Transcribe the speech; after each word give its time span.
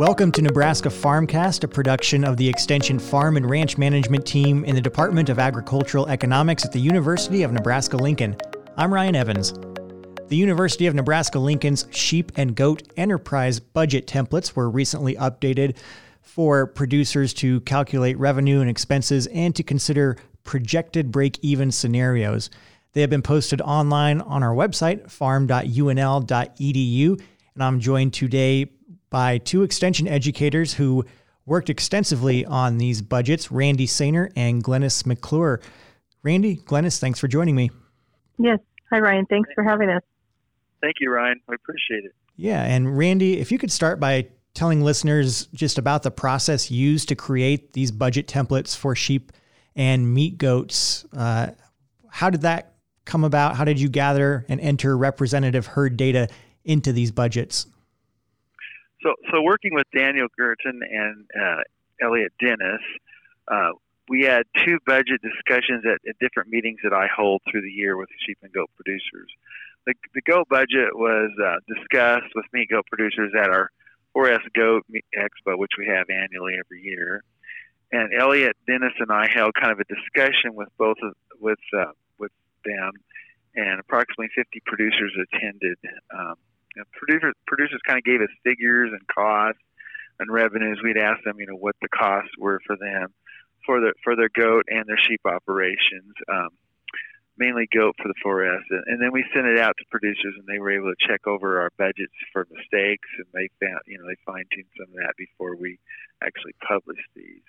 Welcome 0.00 0.32
to 0.32 0.40
Nebraska 0.40 0.88
Farmcast, 0.88 1.62
a 1.62 1.68
production 1.68 2.24
of 2.24 2.38
the 2.38 2.48
Extension 2.48 2.98
Farm 2.98 3.36
and 3.36 3.50
Ranch 3.50 3.76
Management 3.76 4.24
Team 4.24 4.64
in 4.64 4.74
the 4.74 4.80
Department 4.80 5.28
of 5.28 5.38
Agricultural 5.38 6.08
Economics 6.08 6.64
at 6.64 6.72
the 6.72 6.80
University 6.80 7.42
of 7.42 7.52
Nebraska 7.52 7.98
Lincoln. 7.98 8.34
I'm 8.78 8.94
Ryan 8.94 9.14
Evans. 9.14 9.52
The 10.28 10.36
University 10.36 10.86
of 10.86 10.94
Nebraska 10.94 11.38
Lincoln's 11.38 11.86
sheep 11.90 12.32
and 12.36 12.56
goat 12.56 12.82
enterprise 12.96 13.60
budget 13.60 14.06
templates 14.06 14.56
were 14.56 14.70
recently 14.70 15.16
updated 15.16 15.76
for 16.22 16.66
producers 16.66 17.34
to 17.34 17.60
calculate 17.60 18.18
revenue 18.18 18.62
and 18.62 18.70
expenses 18.70 19.26
and 19.26 19.54
to 19.54 19.62
consider 19.62 20.16
projected 20.44 21.12
break 21.12 21.38
even 21.42 21.70
scenarios. 21.70 22.48
They 22.94 23.02
have 23.02 23.10
been 23.10 23.20
posted 23.20 23.60
online 23.60 24.22
on 24.22 24.42
our 24.42 24.54
website, 24.54 25.10
farm.unl.edu, 25.10 25.60
and 27.54 27.62
I'm 27.62 27.80
joined 27.80 28.14
today 28.14 28.70
by 29.10 29.38
two 29.38 29.62
extension 29.62 30.08
educators 30.08 30.74
who 30.74 31.04
worked 31.46 31.68
extensively 31.68 32.44
on 32.46 32.78
these 32.78 33.02
budgets, 33.02 33.50
Randy 33.50 33.86
Saner 33.86 34.30
and 34.36 34.62
Glennis 34.62 35.04
McClure. 35.04 35.60
Randy, 36.22 36.56
Glennis, 36.56 36.98
thanks 36.98 37.18
for 37.18 37.28
joining 37.28 37.56
me. 37.56 37.70
Yes. 38.38 38.60
Hi, 38.90 38.98
Ryan. 38.98 39.26
Thanks 39.26 39.50
for 39.54 39.64
having 39.64 39.88
us. 39.88 40.02
Thank 40.80 40.96
you, 41.00 41.10
Ryan. 41.10 41.40
I 41.48 41.54
appreciate 41.54 42.04
it. 42.04 42.12
Yeah. 42.36 42.62
And 42.62 42.96
Randy, 42.96 43.38
if 43.38 43.52
you 43.52 43.58
could 43.58 43.70
start 43.70 44.00
by 44.00 44.28
telling 44.54 44.82
listeners 44.82 45.46
just 45.54 45.78
about 45.78 46.02
the 46.02 46.10
process 46.10 46.70
used 46.70 47.08
to 47.08 47.14
create 47.14 47.72
these 47.72 47.90
budget 47.90 48.26
templates 48.26 48.76
for 48.76 48.94
sheep 48.94 49.32
and 49.76 50.12
meat 50.12 50.38
goats. 50.38 51.04
Uh, 51.16 51.48
how 52.08 52.30
did 52.30 52.42
that 52.42 52.74
come 53.04 53.24
about? 53.24 53.56
How 53.56 53.64
did 53.64 53.80
you 53.80 53.88
gather 53.88 54.44
and 54.48 54.60
enter 54.60 54.96
representative 54.96 55.66
herd 55.66 55.96
data 55.96 56.28
into 56.64 56.92
these 56.92 57.12
budgets? 57.12 57.66
So, 59.02 59.14
so 59.30 59.42
working 59.42 59.74
with 59.74 59.86
Daniel 59.94 60.28
Gerton 60.38 60.80
and 60.88 61.26
uh, 61.34 61.62
Elliot 62.02 62.32
Dennis, 62.40 62.80
uh, 63.48 63.70
we 64.08 64.22
had 64.22 64.42
two 64.66 64.78
budget 64.86 65.20
discussions 65.22 65.84
at, 65.86 66.00
at, 66.08 66.18
different 66.18 66.50
meetings 66.50 66.80
that 66.82 66.92
I 66.92 67.06
hold 67.06 67.42
through 67.50 67.62
the 67.62 67.70
year 67.70 67.96
with 67.96 68.08
sheep 68.26 68.38
and 68.42 68.52
goat 68.52 68.70
producers. 68.76 69.30
The, 69.86 69.94
the 70.14 70.20
goat 70.22 70.48
budget 70.48 70.94
was 70.94 71.30
uh, 71.42 71.56
discussed 71.66 72.34
with 72.34 72.44
meat 72.52 72.68
goat 72.70 72.86
producers 72.90 73.32
at 73.38 73.48
our 73.50 73.70
4S 74.14 74.42
Goat 74.54 74.84
Expo, 75.16 75.56
which 75.56 75.72
we 75.78 75.86
have 75.86 76.06
annually 76.10 76.54
every 76.58 76.82
year. 76.82 77.22
And 77.92 78.12
Elliot 78.12 78.56
Dennis 78.66 78.92
and 78.98 79.10
I 79.10 79.28
held 79.32 79.54
kind 79.54 79.72
of 79.72 79.80
a 79.80 79.84
discussion 79.84 80.54
with 80.54 80.68
both 80.78 80.96
of 81.02 81.14
with 81.40 81.58
uh, 81.76 81.92
with 82.18 82.30
them, 82.64 82.92
and 83.56 83.80
approximately 83.80 84.28
50 84.34 84.62
producers 84.66 85.16
attended. 85.32 85.78
Um, 86.16 86.34
you 86.74 86.82
know, 86.82 86.84
producers 86.92 87.34
producers 87.46 87.80
kind 87.86 87.98
of 87.98 88.04
gave 88.04 88.20
us 88.20 88.30
figures 88.44 88.90
and 88.92 89.00
costs 89.08 89.60
and 90.18 90.30
revenues. 90.30 90.80
We'd 90.82 90.98
ask 90.98 91.22
them, 91.24 91.40
you 91.40 91.46
know, 91.46 91.56
what 91.56 91.76
the 91.82 91.88
costs 91.88 92.32
were 92.38 92.60
for 92.66 92.76
them 92.76 93.12
for 93.66 93.80
the 93.80 93.92
for 94.04 94.16
their 94.16 94.30
goat 94.30 94.64
and 94.68 94.86
their 94.86 94.98
sheep 95.06 95.20
operations. 95.24 96.14
Um, 96.28 96.50
mainly 97.40 97.66
goat 97.72 97.96
for 97.96 98.06
the 98.06 98.20
4S, 98.22 98.60
and, 98.68 98.84
and 98.86 99.02
then 99.02 99.12
we 99.12 99.24
sent 99.32 99.46
it 99.46 99.58
out 99.58 99.74
to 99.78 99.84
producers, 99.90 100.34
and 100.36 100.46
they 100.46 100.58
were 100.58 100.70
able 100.70 100.92
to 100.92 101.08
check 101.08 101.26
over 101.26 101.62
our 101.62 101.70
budgets 101.78 102.12
for 102.34 102.46
mistakes, 102.52 103.08
and 103.16 103.26
they 103.32 103.48
found, 103.64 103.80
you 103.86 103.96
know, 103.96 104.04
they 104.06 104.16
fine 104.26 104.44
tuned 104.52 104.68
some 104.76 104.92
of 104.92 105.00
that 105.00 105.16
before 105.16 105.56
we 105.56 105.78
actually 106.22 106.52
published 106.68 107.08
these. 107.16 107.40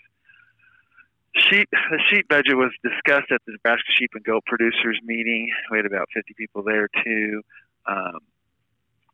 Sheep, 1.36 1.68
the 1.72 2.00
sheep 2.10 2.28
budget 2.30 2.56
was 2.56 2.72
discussed 2.84 3.32
at 3.32 3.42
the 3.46 3.52
Nebraska 3.52 3.92
Sheep 4.00 4.12
and 4.16 4.24
Goat 4.24 4.44
Producers 4.46 5.00
meeting. 5.04 5.52
We 5.70 5.78
had 5.78 5.86
about 5.86 6.08
50 6.16 6.34
people 6.36 6.64
there 6.64 6.88
too. 7.04 7.42
Um, 7.86 8.20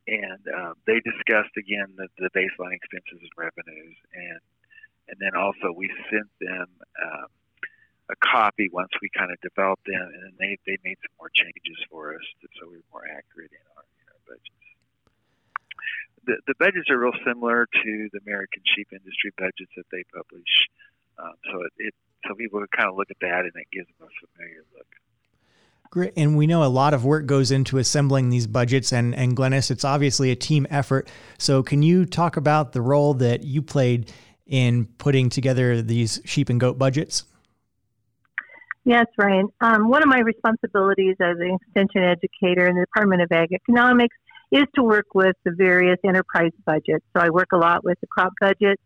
and 0.08 0.40
uh, 0.48 0.74
they 0.88 1.00
discussed 1.04 1.56
again 1.58 1.92
the, 1.98 2.08
the, 2.18 2.32
baseline 2.32 2.72
expenses 2.72 3.20
and 3.20 3.36
revenues, 3.36 3.96
and 4.14 4.40
and 5.08 5.18
then 5.20 5.36
also 5.36 5.72
we 5.76 5.92
sent 6.10 6.32
them 6.40 6.68
um, 7.04 7.28
a 8.10 8.16
copy 8.24 8.70
once 8.72 8.92
we 9.02 9.10
kind 9.10 9.32
of 9.32 9.38
developed 9.42 9.86
them, 9.86 10.08
and 10.24 10.34
they 10.40 10.58
they 10.66 10.78
made 10.84 10.98
some 11.04 11.16
more 11.20 11.32
changes 11.36 11.78
for 11.92 12.16
us, 12.16 12.24
so 12.60 12.68
we 12.72 12.78
were 12.80 12.92
more 12.92 13.06
accurate 13.06 13.52
in 13.52 13.66
our, 13.76 13.84
in 14.00 14.06
our 14.08 14.22
budgets. 14.28 14.66
The, 16.24 16.36
the 16.48 16.56
budgets 16.60 16.90
are 16.90 17.00
real 17.00 17.16
similar 17.28 17.68
to 17.68 17.92
the 18.12 18.20
American 18.24 18.64
sheep 18.64 18.88
industry 18.92 19.32
budgets 19.38 19.72
that 19.76 19.92
they 19.92 20.04
publish, 20.16 20.72
um, 21.20 21.36
so 21.52 21.68
it, 21.68 21.92
it 21.92 21.94
so 22.26 22.36
people 22.36 22.64
kind 22.72 22.90
of 22.90 22.96
look 22.96 23.12
at 23.12 23.20
that, 23.20 23.44
and 23.44 23.56
it 23.56 23.68
gives 23.72 23.88
them 24.00 24.08
a 24.08 24.14
familiar 24.24 24.64
look. 24.72 24.88
Great. 25.90 26.14
And 26.18 26.38
we 26.38 26.48
know 26.48 26.64
a 26.64 26.66
lot 26.66 26.94
of 26.94 27.06
work 27.06 27.26
goes 27.26 27.52
into 27.52 27.78
assembling 27.78 28.30
these 28.30 28.46
budgets. 28.46 28.92
And, 28.92 29.16
and 29.16 29.36
Glennis, 29.36 29.72
it's 29.72 29.86
obviously 29.86 30.32
a 30.32 30.36
team 30.36 30.68
effort. 30.70 31.10
So, 31.38 31.64
can 31.64 31.82
you 31.82 32.06
talk 32.06 32.38
about 32.38 32.74
the 32.74 32.82
role 32.82 33.14
that 33.16 33.44
you 33.44 33.62
played 33.62 34.12
in 34.46 34.86
putting 34.98 35.30
together 35.30 35.82
these 35.82 36.22
sheep 36.26 36.50
and 36.50 36.60
goat 36.60 36.78
budgets? 36.78 37.24
Yes, 38.84 39.06
Ryan. 39.18 39.50
Um, 39.60 39.90
one 39.90 40.02
of 40.02 40.08
my 40.08 40.20
responsibilities 40.20 41.16
as 41.20 41.38
an 41.40 41.58
extension 41.62 42.04
educator 42.04 42.68
in 42.68 42.76
the 42.76 42.86
Department 42.86 43.22
of 43.22 43.32
Ag 43.32 43.52
Economics 43.52 44.16
is 44.52 44.64
to 44.76 44.84
work 44.84 45.08
with 45.14 45.36
the 45.44 45.52
various 45.52 45.98
enterprise 46.06 46.54
budgets. 46.66 47.06
So, 47.16 47.22
I 47.24 47.30
work 47.30 47.50
a 47.54 47.58
lot 47.58 47.84
with 47.84 48.00
the 48.02 48.08
crop 48.08 48.34
budgets. 48.42 48.82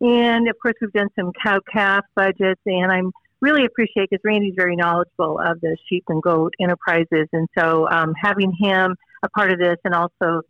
And 0.00 0.48
of 0.48 0.56
course, 0.60 0.74
we've 0.80 0.92
done 0.92 1.08
some 1.18 1.32
cow 1.44 1.60
calf 1.72 2.04
budgets, 2.14 2.60
and 2.66 2.90
I'm 2.90 3.12
really 3.42 3.66
appreciate 3.66 4.08
because 4.08 4.22
Randy's 4.24 4.54
very 4.56 4.76
knowledgeable 4.76 5.38
of 5.38 5.60
the 5.60 5.76
sheep 5.88 6.04
and 6.08 6.22
goat 6.22 6.54
enterprises, 6.58 7.28
and 7.32 7.48
so 7.58 7.88
um, 7.90 8.14
having 8.20 8.52
him 8.58 8.96
a 9.22 9.28
part 9.28 9.52
of 9.52 9.58
this, 9.58 9.76
and 9.84 9.94
also 9.94 10.42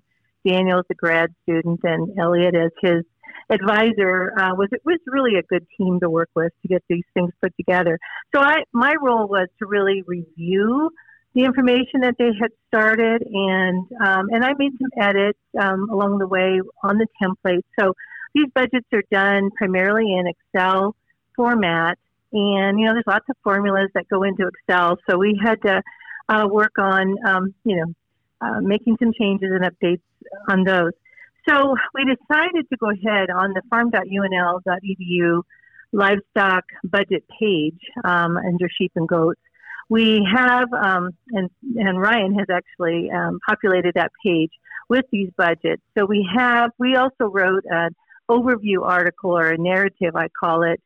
Daniel's 0.46 0.84
a 0.90 0.94
grad 0.94 1.30
student, 1.42 1.80
and 1.82 2.16
Elliot 2.18 2.54
as 2.54 2.70
his 2.80 3.04
advisor 3.50 4.32
uh, 4.38 4.54
was 4.54 4.68
it 4.72 4.82
was 4.84 4.98
really 5.06 5.38
a 5.38 5.42
good 5.42 5.66
team 5.76 5.98
to 6.00 6.08
work 6.08 6.30
with 6.34 6.52
to 6.62 6.68
get 6.68 6.82
these 6.88 7.04
things 7.14 7.30
put 7.42 7.52
together. 7.56 7.98
So 8.34 8.40
I 8.40 8.62
my 8.72 8.94
role 9.00 9.26
was 9.26 9.48
to 9.58 9.66
really 9.66 10.02
review 10.06 10.90
the 11.34 11.44
information 11.44 12.00
that 12.02 12.16
they 12.18 12.30
had 12.38 12.50
started, 12.68 13.22
and 13.22 13.86
um, 14.04 14.28
and 14.30 14.44
I 14.44 14.52
made 14.58 14.72
some 14.78 14.90
edits 15.00 15.38
um, 15.58 15.88
along 15.90 16.18
the 16.18 16.26
way 16.26 16.60
on 16.84 16.98
the 16.98 17.06
template. 17.22 17.62
So 17.78 17.94
these 18.34 18.48
budgets 18.54 18.86
are 18.92 19.02
done 19.10 19.50
primarily 19.56 20.14
in 20.14 20.26
Excel 20.26 20.94
format, 21.34 21.98
and, 22.32 22.78
you 22.78 22.86
know, 22.86 22.94
there's 22.94 23.04
lots 23.06 23.26
of 23.28 23.36
formulas 23.44 23.90
that 23.94 24.08
go 24.08 24.22
into 24.22 24.48
Excel. 24.48 24.96
So 25.08 25.18
we 25.18 25.38
had 25.42 25.60
to 25.62 25.82
uh, 26.28 26.46
work 26.50 26.72
on, 26.78 27.16
um, 27.26 27.54
you 27.64 27.76
know, 27.76 27.94
uh, 28.40 28.60
making 28.60 28.96
some 28.98 29.12
changes 29.18 29.50
and 29.52 29.64
updates 29.64 30.02
on 30.48 30.64
those. 30.64 30.92
So 31.48 31.74
we 31.94 32.04
decided 32.04 32.68
to 32.70 32.76
go 32.76 32.90
ahead 32.90 33.30
on 33.30 33.52
the 33.52 33.62
farm.unl.edu 33.68 35.42
livestock 35.92 36.64
budget 36.84 37.24
page 37.38 37.78
um, 38.04 38.36
under 38.36 38.68
sheep 38.78 38.92
and 38.96 39.06
goats. 39.06 39.40
We 39.90 40.26
have, 40.34 40.72
um, 40.72 41.10
and, 41.32 41.50
and 41.76 42.00
Ryan 42.00 42.34
has 42.38 42.46
actually 42.50 43.10
um, 43.10 43.40
populated 43.46 43.92
that 43.96 44.10
page 44.24 44.50
with 44.88 45.04
these 45.12 45.28
budgets. 45.36 45.82
So 45.98 46.06
we 46.06 46.26
have, 46.34 46.70
we 46.78 46.96
also 46.96 47.24
wrote 47.24 47.64
an 47.68 47.94
overview 48.30 48.84
article 48.84 49.36
or 49.36 49.50
a 49.50 49.58
narrative, 49.58 50.16
I 50.16 50.28
call 50.28 50.62
it, 50.62 50.80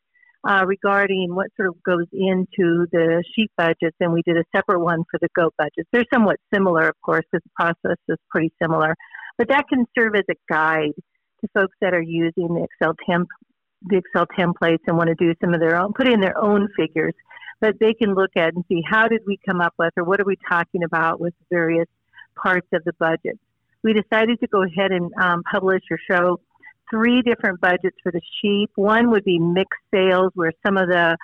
uh, 0.46 0.64
regarding 0.64 1.34
what 1.34 1.48
sort 1.56 1.68
of 1.68 1.82
goes 1.82 2.06
into 2.12 2.86
the 2.92 3.24
sheep 3.34 3.50
budgets, 3.58 3.96
and 4.00 4.12
we 4.12 4.22
did 4.22 4.36
a 4.36 4.44
separate 4.54 4.80
one 4.80 5.02
for 5.10 5.18
the 5.20 5.28
goat 5.34 5.54
budgets. 5.58 5.88
They're 5.92 6.04
somewhat 6.12 6.36
similar, 6.54 6.88
of 6.88 6.94
course, 7.02 7.24
because 7.30 7.42
the 7.44 7.50
process 7.56 7.98
is 8.08 8.16
pretty 8.30 8.52
similar, 8.62 8.94
but 9.38 9.48
that 9.48 9.68
can 9.68 9.86
serve 9.98 10.14
as 10.14 10.24
a 10.30 10.34
guide 10.48 10.92
to 11.40 11.48
folks 11.52 11.76
that 11.80 11.94
are 11.94 12.02
using 12.02 12.54
the 12.54 12.64
Excel 12.64 12.94
temp, 13.08 13.28
the 13.82 13.96
Excel 13.98 14.26
templates 14.38 14.78
and 14.86 14.96
want 14.96 15.08
to 15.08 15.14
do 15.16 15.34
some 15.40 15.52
of 15.52 15.60
their 15.60 15.80
own, 15.80 15.92
put 15.92 16.08
in 16.08 16.20
their 16.20 16.38
own 16.38 16.68
figures. 16.76 17.14
But 17.60 17.78
they 17.80 17.94
can 17.94 18.14
look 18.14 18.30
at 18.36 18.54
and 18.54 18.64
see 18.68 18.82
how 18.88 19.08
did 19.08 19.22
we 19.26 19.38
come 19.46 19.60
up 19.60 19.74
with, 19.78 19.92
or 19.96 20.04
what 20.04 20.20
are 20.20 20.26
we 20.26 20.36
talking 20.48 20.82
about 20.84 21.20
with 21.20 21.32
various 21.50 21.88
parts 22.36 22.68
of 22.72 22.84
the 22.84 22.92
budget. 22.98 23.38
We 23.82 23.94
decided 23.94 24.40
to 24.40 24.46
go 24.46 24.62
ahead 24.62 24.92
and 24.92 25.10
um, 25.20 25.42
publish 25.50 25.82
or 25.90 25.98
show 26.10 26.38
three 26.90 27.22
different 27.22 27.60
budgets 27.60 27.96
for 28.02 28.12
the 28.12 28.20
sheep. 28.40 28.70
One 28.76 29.10
would 29.10 29.24
be 29.24 29.38
mixed 29.38 29.80
sales, 29.92 30.32
where 30.34 30.52
some 30.64 30.76
of 30.76 30.88
the 30.88 31.16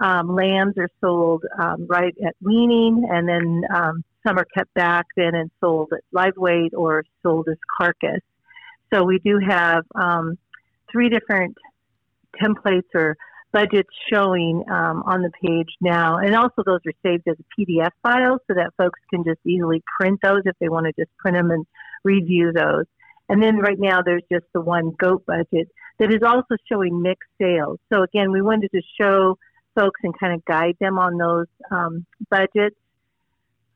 um, 0.00 0.34
lambs 0.34 0.74
are 0.78 0.88
sold 1.00 1.44
um, 1.58 1.86
right 1.86 2.14
at 2.26 2.34
weaning, 2.40 3.06
and 3.10 3.28
then 3.28 3.62
um, 3.74 4.04
some 4.26 4.38
are 4.38 4.46
kept 4.54 4.72
back 4.74 5.06
then 5.16 5.34
and 5.34 5.50
sold 5.60 5.92
at 5.92 6.00
live 6.12 6.36
weight 6.36 6.72
or 6.74 7.04
sold 7.22 7.48
as 7.50 7.58
carcass. 7.78 8.20
So 8.92 9.04
we 9.04 9.18
do 9.18 9.38
have 9.46 9.84
um, 9.94 10.38
three 10.90 11.08
different 11.08 11.56
templates 12.42 12.88
or 12.94 13.16
budgets 13.52 13.90
showing 14.12 14.64
um, 14.70 15.02
on 15.06 15.22
the 15.22 15.30
page 15.42 15.68
now, 15.80 16.18
and 16.18 16.34
also 16.34 16.62
those 16.64 16.80
are 16.86 16.92
saved 17.02 17.26
as 17.28 17.36
a 17.38 17.60
PDF 17.60 17.90
files 18.02 18.40
so 18.46 18.54
that 18.54 18.72
folks 18.76 19.00
can 19.10 19.24
just 19.24 19.40
easily 19.44 19.82
print 20.00 20.20
those 20.22 20.42
if 20.44 20.56
they 20.60 20.68
want 20.68 20.86
to 20.86 20.92
just 20.92 21.14
print 21.18 21.36
them 21.36 21.50
and 21.50 21.66
review 22.04 22.52
those. 22.52 22.84
And 23.30 23.40
then 23.40 23.58
right 23.58 23.78
now 23.78 24.02
there's 24.02 24.24
just 24.30 24.44
the 24.52 24.60
one 24.60 24.90
goat 24.98 25.24
budget 25.24 25.68
that 26.00 26.12
is 26.12 26.20
also 26.20 26.56
showing 26.70 27.00
mixed 27.00 27.30
sales. 27.40 27.78
So 27.92 28.02
again, 28.02 28.32
we 28.32 28.42
wanted 28.42 28.72
to 28.72 28.82
show 29.00 29.38
folks 29.76 30.00
and 30.02 30.18
kind 30.18 30.34
of 30.34 30.44
guide 30.44 30.76
them 30.80 30.98
on 30.98 31.16
those 31.16 31.46
um, 31.70 32.04
budgets. 32.28 32.74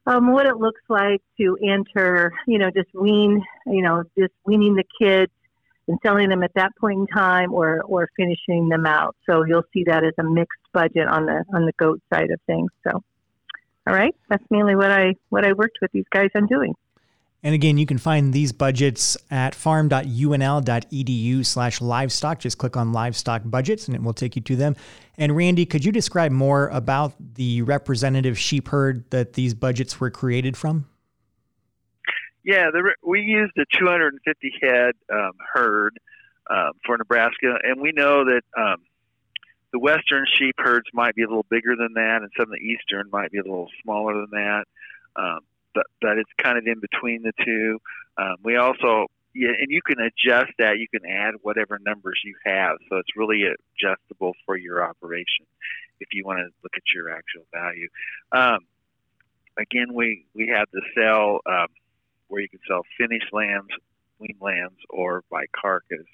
Um, 0.09 0.33
what 0.33 0.47
it 0.47 0.57
looks 0.57 0.83
like 0.89 1.23
to 1.39 1.57
enter, 1.63 2.33
you 2.49 2.59
know, 2.59 2.69
just 2.71 2.93
wean, 2.95 3.45
you 3.67 3.81
know, 3.81 4.03
just 4.19 4.33
weaning 4.45 4.75
the 4.75 4.85
kids 5.01 5.31
and 5.87 6.01
selling 6.05 6.31
them 6.31 6.43
at 6.43 6.53
that 6.55 6.73
point 6.77 6.99
in 6.99 7.07
time 7.07 7.55
or, 7.55 7.81
or 7.83 8.09
finishing 8.17 8.69
them 8.69 8.87
out. 8.87 9.15
So 9.25 9.45
you'll 9.45 9.69
see 9.73 9.85
that 9.85 10.03
as 10.03 10.15
a 10.19 10.25
mixed 10.25 10.59
budget 10.73 11.07
on 11.07 11.27
the 11.27 11.45
on 11.55 11.65
the 11.65 11.73
goat 11.79 12.03
side 12.13 12.33
of 12.33 12.41
things. 12.49 12.71
So 12.83 13.05
all 13.87 13.95
right, 13.95 14.17
that's 14.29 14.45
mainly 14.51 14.75
what 14.75 14.91
I 14.91 15.15
what 15.29 15.47
I 15.47 15.53
worked 15.53 15.79
with 15.81 15.93
these 15.93 16.09
guys 16.11 16.31
on 16.35 16.47
doing. 16.47 16.75
And 17.45 17.55
again, 17.55 17.77
you 17.77 17.85
can 17.85 17.99
find 17.99 18.33
these 18.33 18.53
budgets 18.53 19.19
at 19.31 19.55
farm.unl.edu 19.55 21.45
slash 21.45 21.83
livestock. 21.83 22.39
Just 22.41 22.57
click 22.57 22.75
on 22.75 22.95
livestock 22.95 23.43
budgets 23.45 23.87
and 23.87 23.95
it 23.95 24.03
will 24.03 24.15
take 24.15 24.35
you 24.35 24.41
to 24.43 24.57
them. 24.57 24.75
And 25.19 25.37
Randy, 25.37 25.67
could 25.67 25.85
you 25.85 25.93
describe 25.93 26.33
more 26.33 26.69
about 26.69 27.13
the 27.35 27.61
representative 27.61 28.39
sheep 28.39 28.69
herd 28.69 29.05
that 29.11 29.35
these 29.35 29.53
budgets 29.53 30.01
were 30.01 30.11
created 30.11 30.57
from? 30.57 30.87
Yeah, 32.45 32.71
the, 32.73 32.95
we 33.07 33.21
used 33.21 33.53
a 33.59 33.67
250 33.79 34.53
head 34.63 34.95
um, 35.13 35.33
herd 35.53 35.99
um, 36.49 36.73
for 36.87 36.97
Nebraska, 36.97 37.59
and 37.63 37.79
we 37.81 37.93
know 37.93 38.25
that 38.25 38.43
um, 38.57 38.77
the 39.73 39.79
western 39.79 40.25
sheep 40.39 40.55
herds 40.59 40.87
might 40.95 41.15
be 41.15 41.23
a 41.23 41.27
little 41.27 41.47
bigger 41.51 41.77
than 41.77 41.93
that, 41.95 42.23
and 42.23 42.31
some 42.39 42.45
of 42.45 42.53
the 42.59 42.65
eastern 42.65 43.11
might 43.11 43.31
be 43.33 43.39
a 43.39 43.43
little 43.43 43.69
smaller 43.83 44.15
than 44.15 44.31
that. 44.33 44.65
Um, 45.17 45.41
but 45.75 46.19
it's 46.19 46.31
kind 46.43 46.59
of 46.59 46.67
in 46.67 46.81
between 46.81 47.23
the 47.23 47.33
two. 47.45 47.79
Um, 48.17 48.37
we 48.43 48.57
also 48.57 49.07
yeah, 49.35 49.49
and 49.49 49.69
you 49.69 49.81
can 49.83 49.99
adjust 49.99 50.53
that. 50.59 50.79
You 50.79 50.87
can 50.89 51.09
add 51.09 51.35
whatever 51.43 51.79
numbers 51.85 52.21
you 52.25 52.37
have, 52.45 52.77
so 52.89 52.99
it's 52.99 53.17
really 53.17 53.43
adjustable 53.43 54.35
for 54.47 54.57
your 54.57 54.85
operation 54.85 55.47
if 56.01 56.09
you 56.13 56.25
want 56.25 56.39
to 56.39 56.47
look 56.63 56.73
at 56.77 56.83
your 56.95 57.11
actual 57.11 57.45
value. 57.53 57.89
Um, 58.31 58.61
again, 59.59 59.93
we 59.93 60.27
we 60.35 60.53
have 60.55 60.69
the 60.73 60.83
sell 60.95 61.41
um, 61.47 61.67
where 62.29 62.43
you 62.43 62.49
can 62.49 62.61
sell 62.69 62.83
finished 62.97 63.33
lambs, 63.33 63.71
wean 64.21 64.37
lambs, 64.41 64.79
or 64.89 65.25
by 65.31 65.47
carcass 65.61 66.07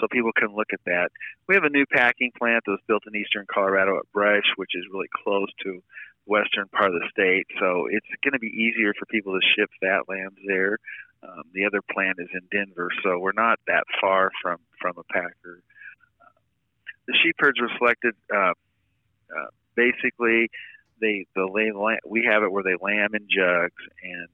so 0.00 0.06
people 0.10 0.32
can 0.36 0.54
look 0.54 0.68
at 0.72 0.80
that. 0.86 1.10
We 1.48 1.54
have 1.54 1.64
a 1.64 1.70
new 1.70 1.86
packing 1.86 2.32
plant 2.36 2.64
that 2.66 2.72
was 2.72 2.80
built 2.86 3.04
in 3.06 3.16
eastern 3.16 3.46
Colorado 3.52 3.98
at 3.98 4.10
Brush, 4.12 4.44
which 4.56 4.72
is 4.74 4.84
really 4.92 5.08
close 5.24 5.48
to 5.64 5.82
western 6.26 6.68
part 6.68 6.94
of 6.94 7.00
the 7.00 7.08
state. 7.10 7.46
So 7.58 7.86
it's 7.90 8.06
going 8.22 8.32
to 8.32 8.38
be 8.38 8.48
easier 8.48 8.92
for 8.98 9.06
people 9.06 9.32
to 9.32 9.40
ship 9.56 9.70
fat 9.80 10.08
lambs 10.08 10.38
there. 10.46 10.78
Um, 11.22 11.44
the 11.52 11.64
other 11.64 11.80
plant 11.92 12.18
is 12.18 12.28
in 12.34 12.42
Denver, 12.52 12.88
so 13.02 13.18
we're 13.18 13.32
not 13.32 13.58
that 13.66 13.84
far 14.00 14.30
from 14.42 14.58
from 14.80 14.98
a 14.98 15.04
packer. 15.12 15.62
Uh, 16.20 16.40
the 17.08 17.16
sheep 17.22 17.36
herds 17.38 17.60
were 17.60 17.70
selected. 17.78 18.14
Uh, 18.32 18.52
uh, 19.32 19.50
basically, 19.74 20.50
they 21.00 21.26
the 21.34 21.46
lay 21.46 21.72
we 22.06 22.28
have 22.30 22.42
it 22.42 22.52
where 22.52 22.62
they 22.62 22.76
lamb 22.80 23.14
in 23.14 23.26
jugs 23.30 23.82
and 24.02 24.28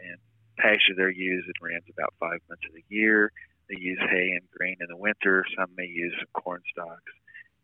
and 0.00 0.18
pasture 0.58 0.94
their 0.96 1.10
ewes 1.10 1.44
and 1.46 1.54
rams 1.60 1.86
about 1.90 2.12
five 2.20 2.38
months 2.48 2.62
of 2.68 2.74
the 2.74 2.84
year 2.94 3.32
they 3.72 3.80
use 3.80 3.98
hay 3.98 4.36
and 4.36 4.44
grain 4.50 4.76
in 4.80 4.88
the 4.88 4.96
winter. 4.96 5.44
Some 5.56 5.72
may 5.76 5.86
use 5.86 6.14
corn 6.34 6.62
stalks. 6.70 7.12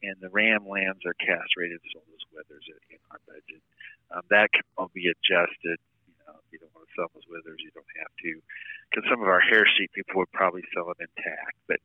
And 0.02 0.16
the 0.20 0.30
ram 0.30 0.66
lambs 0.66 1.04
are 1.04 1.14
castrated, 1.20 1.80
sold 1.92 2.06
as 2.14 2.24
wethers 2.32 2.64
in 2.64 2.98
our 3.10 3.18
that 4.30 4.52
can 4.52 4.62
all 4.76 4.90
be 4.94 5.08
adjusted. 5.08 5.78
You 6.06 6.16
know, 6.26 6.36
if 6.38 6.46
you 6.52 6.58
don't 6.58 6.72
want 6.74 6.86
to 6.88 6.92
sell 6.96 7.10
as 7.16 7.24
wethers, 7.28 7.60
you 7.60 7.70
don't 7.74 7.92
have 7.98 8.12
to. 8.24 8.40
Because 8.90 9.04
some 9.10 9.20
of 9.20 9.28
our 9.28 9.40
hair 9.40 9.66
sheep 9.76 9.92
people 9.92 10.16
would 10.16 10.32
probably 10.32 10.62
sell 10.74 10.86
them 10.86 11.00
intact. 11.00 11.56
But 11.66 11.80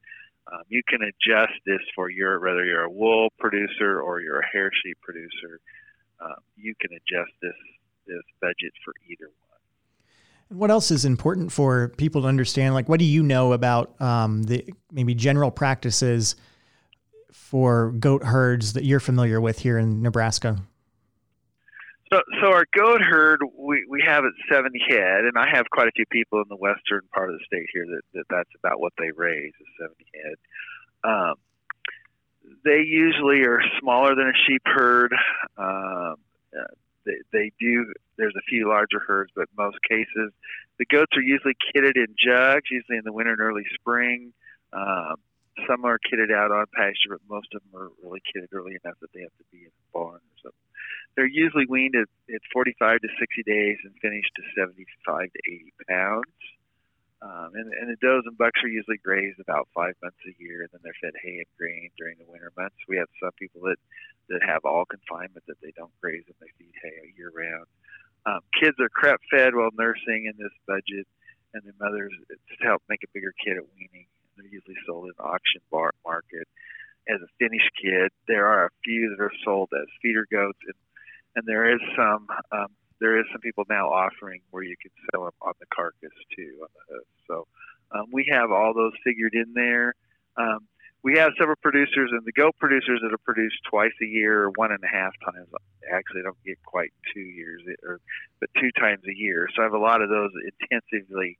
um, 0.51 0.63
you 0.67 0.81
can 0.87 1.01
adjust 1.01 1.53
this 1.65 1.81
for 1.95 2.09
your 2.09 2.39
whether 2.39 2.65
you're 2.65 2.83
a 2.83 2.89
wool 2.89 3.29
producer 3.39 4.01
or 4.01 4.21
you're 4.21 4.39
a 4.39 4.47
hair 4.51 4.71
sheep 4.83 4.97
producer. 5.01 5.59
Um, 6.19 6.39
you 6.55 6.73
can 6.79 6.91
adjust 6.91 7.31
this 7.41 7.55
this 8.07 8.23
budget 8.41 8.73
for 8.83 8.93
either 9.09 9.27
one. 9.27 9.59
And 10.49 10.59
what 10.59 10.71
else 10.71 10.91
is 10.91 11.05
important 11.05 11.51
for 11.51 11.89
people 11.97 12.23
to 12.23 12.27
understand? 12.27 12.73
Like, 12.73 12.89
what 12.89 12.99
do 12.99 13.05
you 13.05 13.23
know 13.23 13.53
about 13.53 13.99
um, 14.01 14.43
the 14.43 14.73
maybe 14.91 15.15
general 15.15 15.51
practices 15.51 16.35
for 17.31 17.91
goat 17.91 18.23
herds 18.23 18.73
that 18.73 18.83
you're 18.83 18.99
familiar 18.99 19.39
with 19.39 19.59
here 19.59 19.77
in 19.77 20.01
Nebraska? 20.01 20.61
So, 22.13 22.21
so 22.41 22.47
our 22.53 22.65
goat 22.77 23.01
herd, 23.01 23.41
we, 23.57 23.87
we 23.89 24.03
have 24.05 24.23
it 24.23 24.33
70 24.51 24.77
head, 24.87 25.25
and 25.25 25.35
I 25.35 25.47
have 25.51 25.65
quite 25.71 25.87
a 25.87 25.91
few 25.95 26.05
people 26.11 26.39
in 26.41 26.45
the 26.47 26.55
western 26.55 27.01
part 27.11 27.31
of 27.31 27.39
the 27.39 27.45
state 27.45 27.65
here 27.73 27.87
that, 27.87 28.01
that 28.13 28.25
that's 28.29 28.49
about 28.59 28.79
what 28.79 28.93
they 28.99 29.09
raise 29.09 29.53
is 29.59 29.67
70 29.81 30.05
head. 30.13 30.35
Um, 31.03 31.35
they 32.63 32.83
usually 32.85 33.41
are 33.47 33.61
smaller 33.79 34.13
than 34.13 34.27
a 34.27 34.37
sheep 34.45 34.61
herd. 34.63 35.11
Um, 35.57 36.17
they, 37.03 37.17
they 37.31 37.51
do. 37.59 37.91
There's 38.17 38.35
a 38.37 38.45
few 38.47 38.69
larger 38.69 38.99
herds, 38.99 39.31
but 39.35 39.47
most 39.57 39.77
cases, 39.89 40.31
the 40.77 40.85
goats 40.85 41.17
are 41.17 41.21
usually 41.21 41.55
kitted 41.73 41.95
in 41.95 42.13
jugs, 42.15 42.69
usually 42.69 42.99
in 42.99 43.05
the 43.05 43.13
winter 43.13 43.31
and 43.31 43.41
early 43.41 43.65
spring. 43.73 44.33
Um, 44.71 45.15
some 45.67 45.83
are 45.83 45.97
kitted 45.97 46.31
out 46.31 46.51
on 46.51 46.65
pasture, 46.75 47.09
but 47.09 47.21
most 47.27 47.47
of 47.55 47.61
them 47.63 47.81
are 47.81 47.89
really 48.03 48.21
kitted 48.21 48.49
early 48.53 48.77
enough 48.83 48.99
that 49.01 49.11
they 49.13 49.21
have 49.21 49.35
to 49.39 49.43
be 49.51 49.61
in 49.61 49.67
a 49.67 49.97
barn 49.97 50.21
or 50.21 50.37
something. 50.43 50.62
They're 51.15 51.29
usually 51.29 51.65
weaned 51.69 51.95
at, 51.95 52.09
at 52.33 52.41
45 52.51 53.01
to 53.01 53.07
60 53.19 53.43
days 53.43 53.77
and 53.83 53.93
finished 54.01 54.31
to 54.35 54.43
75 54.57 55.31
to 55.31 55.39
80 55.45 55.73
pounds. 55.87 56.33
Um, 57.23 57.55
and, 57.55 57.71
and 57.71 57.87
the 57.87 57.95
does 58.03 58.27
and 58.27 58.37
bucks 58.37 58.59
are 58.63 58.67
usually 58.67 58.99
grazed 58.99 59.39
about 59.39 59.69
five 59.73 59.95
months 60.03 60.19
a 60.27 60.35
year, 60.43 60.67
and 60.67 60.69
then 60.73 60.81
they're 60.83 60.99
fed 60.99 61.15
hay 61.23 61.39
and 61.39 61.51
grain 61.57 61.89
during 61.97 62.17
the 62.19 62.27
winter 62.27 62.51
months. 62.57 62.75
We 62.89 62.97
have 62.97 63.07
some 63.21 63.31
people 63.39 63.61
that 63.63 63.79
that 64.29 64.43
have 64.43 64.65
all 64.65 64.83
confinement 64.85 65.43
that 65.47 65.59
they 65.61 65.71
don't 65.75 65.91
graze 66.01 66.23
and 66.27 66.35
they 66.39 66.51
feed 66.57 66.75
hay 66.81 67.13
year 67.15 67.31
round. 67.31 67.67
Um, 68.25 68.39
kids 68.59 68.75
are 68.79 68.89
creep 68.89 69.19
fed 69.31 69.55
while 69.55 69.71
nursing 69.77 70.27
in 70.27 70.35
this 70.35 70.51
budget, 70.67 71.07
and 71.53 71.63
their 71.63 71.75
mothers 71.79 72.11
to 72.27 72.67
help 72.67 72.83
make 72.89 73.03
a 73.03 73.11
bigger 73.13 73.33
kid 73.39 73.57
at 73.57 73.63
weaning. 73.75 74.07
They're 74.35 74.47
usually 74.47 74.79
sold 74.85 75.05
in 75.05 75.15
auction 75.19 75.61
bar 75.71 75.91
market 76.03 76.47
as 77.07 77.21
a 77.21 77.31
finished 77.39 77.71
kid. 77.79 78.11
There 78.27 78.47
are 78.47 78.65
a 78.65 78.75
few 78.83 79.15
that 79.15 79.23
are 79.23 79.31
sold 79.43 79.69
as 79.71 79.87
feeder 80.01 80.27
goats, 80.29 80.59
and 80.65 80.75
and 81.35 81.45
there 81.45 81.73
is 81.73 81.81
some 81.95 82.27
um, 82.51 82.67
there 82.99 83.19
is 83.19 83.25
some 83.31 83.41
people 83.41 83.65
now 83.69 83.89
offering 83.89 84.41
where 84.51 84.63
you 84.63 84.75
can 84.81 84.91
sell 85.11 85.25
them 85.25 85.33
on 85.41 85.53
the 85.59 85.65
carcass 85.73 86.15
too 86.35 86.59
on 86.61 86.69
the 86.73 86.95
hoof. 86.95 87.07
So 87.27 87.47
um, 87.91 88.05
we 88.11 88.27
have 88.31 88.51
all 88.51 88.73
those 88.73 88.93
figured 89.03 89.33
in 89.33 89.53
there. 89.53 89.93
Um, 90.37 90.67
we 91.03 91.17
have 91.17 91.33
several 91.37 91.57
producers, 91.61 92.11
and 92.13 92.23
the 92.25 92.31
goat 92.31 92.55
producers 92.57 93.01
that 93.03 93.13
are 93.13 93.23
produced 93.25 93.57
twice 93.69 93.91
a 94.01 94.05
year 94.05 94.43
or 94.43 94.51
one 94.51 94.71
and 94.71 94.81
a 94.83 94.87
half 94.87 95.11
times. 95.25 95.49
Actually, 95.91 96.23
don't 96.23 96.41
get 96.45 96.57
quite 96.63 96.93
two 97.13 97.19
years, 97.19 97.61
or 97.83 97.99
but 98.39 98.49
two 98.59 98.71
times 98.79 99.03
a 99.03 99.13
year. 99.13 99.49
So 99.53 99.61
I 99.61 99.65
have 99.65 99.73
a 99.73 99.77
lot 99.77 100.01
of 100.01 100.09
those 100.09 100.31
intensively, 100.61 101.37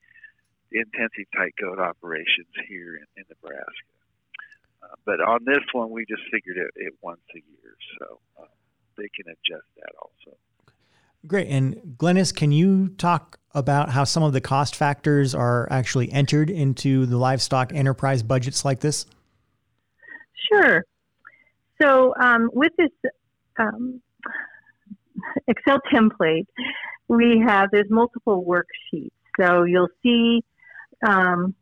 intensive 0.72 1.32
tight 1.36 1.54
goat 1.60 1.80
operations 1.80 2.52
here 2.68 2.96
in, 2.98 3.06
in 3.16 3.24
Nebraska. 3.30 3.94
Uh, 4.84 4.96
but 5.06 5.22
on 5.22 5.46
this 5.46 5.64
one, 5.72 5.92
we 5.92 6.06
just 6.06 6.24
figured 6.30 6.58
it, 6.58 6.72
it 6.76 6.94
once 7.02 7.24
a 7.34 7.40
year, 7.40 7.76
so 8.00 8.20
uh, 8.42 8.48
they 8.98 9.10
can 9.16 9.26
adjust 9.28 9.68
that 9.78 9.92
also. 10.02 10.38
Great. 11.26 11.48
And 11.48 11.96
Glennis, 11.98 12.36
can 12.36 12.52
you 12.52 12.90
talk 12.90 13.40
about 13.54 13.90
how 13.90 14.04
some 14.04 14.24
of 14.24 14.34
the 14.34 14.42
cost 14.42 14.76
factors 14.76 15.34
are 15.34 15.68
actually 15.72 16.12
entered 16.12 16.50
into 16.50 17.06
the 17.06 17.18
livestock 17.18 17.74
enterprise 17.74 18.24
budgets 18.24 18.66
like 18.66 18.80
this? 18.82 19.06
Sure. 20.52 20.84
So 21.82 22.14
um, 22.20 22.50
with 22.54 22.72
this 22.78 22.90
um, 23.58 24.02
Excel 25.48 25.80
template, 25.94 26.48
we 27.08 27.42
have 27.46 27.70
there's 27.72 27.90
multiple 27.90 28.44
worksheets. 28.44 29.12
So 29.40 29.64
you'll 29.64 29.90
see 30.02 30.44
um, 31.06 31.56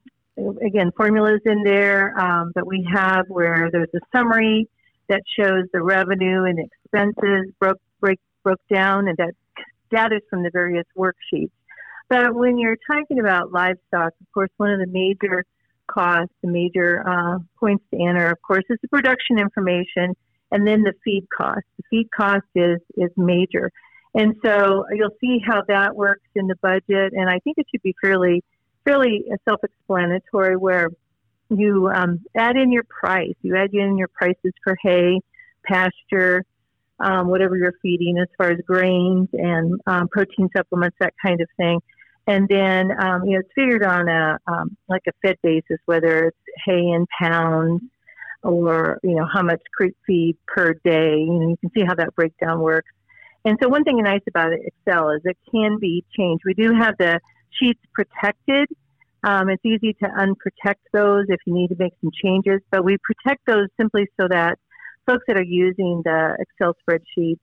again 0.65 0.91
formulas 0.95 1.41
in 1.45 1.63
there 1.63 2.17
um, 2.19 2.51
that 2.55 2.65
we 2.65 2.88
have 2.93 3.25
where 3.27 3.69
there's 3.71 3.89
a 3.95 4.00
summary 4.15 4.67
that 5.12 5.22
shows 5.38 5.65
the 5.74 5.82
revenue 5.84 6.46
and 6.46 6.58
expenses 6.58 7.53
broke 7.60 7.82
break 8.00 8.20
broke 8.44 8.62
down, 8.74 9.08
and 9.08 9.18
that 9.18 9.34
data 9.91 10.22
from 10.30 10.41
the 10.41 10.50
various 10.51 10.86
worksheets. 10.98 11.51
But 12.10 12.34
when 12.34 12.58
you're 12.58 12.77
talking 12.89 13.20
about 13.20 13.51
livestock, 13.51 14.13
of 14.20 14.32
course, 14.34 14.50
one 14.58 14.72
of 14.72 14.80
the 14.80 14.88
major 14.88 15.46
costs, 15.88 16.34
the 16.41 16.50
major 16.50 17.08
uh, 17.08 17.39
points 17.60 17.84
to 17.94 18.01
enter, 18.01 18.27
of 18.27 18.41
course, 18.41 18.63
is 18.70 18.77
the 18.82 18.88
production 18.88 19.38
information 19.38 20.15
and 20.51 20.68
then 20.68 20.84
the 20.84 20.94
feed 21.03 21.27
cost. 21.36 21.65
The 21.77 21.84
feed 21.89 22.10
cost 22.15 22.46
is, 22.56 22.80
is 22.96 23.10
major. 23.15 23.72
And 24.13 24.36
so 24.44 24.86
you'll 24.91 25.15
see 25.22 25.39
how 25.46 25.62
that 25.68 25.96
works 25.96 26.27
in 26.36 26.48
the 26.48 26.56
budget. 26.62 27.13
And 27.13 27.30
I 27.30 27.39
think 27.39 27.58
it 27.58 27.68
should 27.72 27.82
be 27.82 27.96
fairly, 28.01 28.44
fairly 28.84 29.24
self-explanatory 29.48 30.58
where 30.58 30.89
you 31.51 31.89
um, 31.93 32.22
add 32.36 32.55
in 32.55 32.72
your 32.72 32.84
price. 32.84 33.36
You 33.41 33.58
add 33.58 33.74
in 33.74 33.98
your 33.98 34.08
prices 34.08 34.53
for 34.63 34.75
hay, 34.81 35.20
pasture, 35.65 36.46
um, 37.00 37.27
whatever 37.27 37.58
you're 37.58 37.74
feeding 37.81 38.17
as 38.20 38.27
far 38.38 38.51
as 38.51 38.60
grains 38.65 39.27
and 39.34 39.79
um, 39.88 40.08
protein 40.08 40.50
supplements, 40.55 40.98
that 41.00 41.13
kind 41.24 41.41
of 41.41 41.48
thing. 41.58 41.79
And 42.27 42.48
then, 42.48 42.91
um, 43.00 43.25
you 43.25 43.34
know, 43.34 43.39
it's 43.39 43.50
figured 43.55 43.84
on 43.84 44.08
a 44.08 44.38
um, 44.48 44.77
like 44.88 45.01
a 45.08 45.12
fed 45.22 45.38
basis, 45.41 45.79
whether 45.86 46.27
it's 46.27 46.38
hay 46.65 46.79
in 46.79 47.05
pounds 47.20 47.81
or 48.43 49.00
you 49.03 49.15
know 49.15 49.27
how 49.31 49.41
much 49.41 49.62
creep 49.75 49.96
feed 50.05 50.38
per 50.48 50.74
day. 50.74 51.15
You 51.17 51.34
know, 51.34 51.50
you 51.50 51.58
can 51.58 51.72
see 51.75 51.84
how 51.86 51.96
that 51.96 52.15
breakdown 52.15 52.60
works. 52.60 52.91
And 53.43 53.58
so, 53.62 53.70
one 53.70 53.84
thing 53.84 54.01
nice 54.03 54.22
about 54.27 54.53
Excel 54.53 55.10
is 55.12 55.22
it 55.25 55.38
can 55.51 55.79
be 55.79 56.05
changed. 56.15 56.43
We 56.46 56.53
do 56.53 56.74
have 56.74 56.96
the 56.98 57.20
sheets 57.60 57.81
protected 57.93 58.70
Um, 59.24 59.50
it's 59.50 59.63
easy 59.66 59.94
to 60.01 60.08
unprotect 60.08 60.82
those 60.94 61.25
if 61.30 61.40
you 61.46 61.54
need 61.54 61.68
to 61.70 61.75
make 61.78 61.94
some 62.01 62.12
changes, 62.24 62.62
but 62.72 62.84
we 62.84 62.98
protect 63.04 63.46
those 63.46 63.68
simply 63.80 64.08
so 64.20 64.28
that 64.28 64.58
folks 65.06 65.24
that 65.28 65.38
are 65.38 65.44
using 65.44 66.01
the 66.04 66.38
Excel 66.40 66.75
spreadsheets 66.82 67.40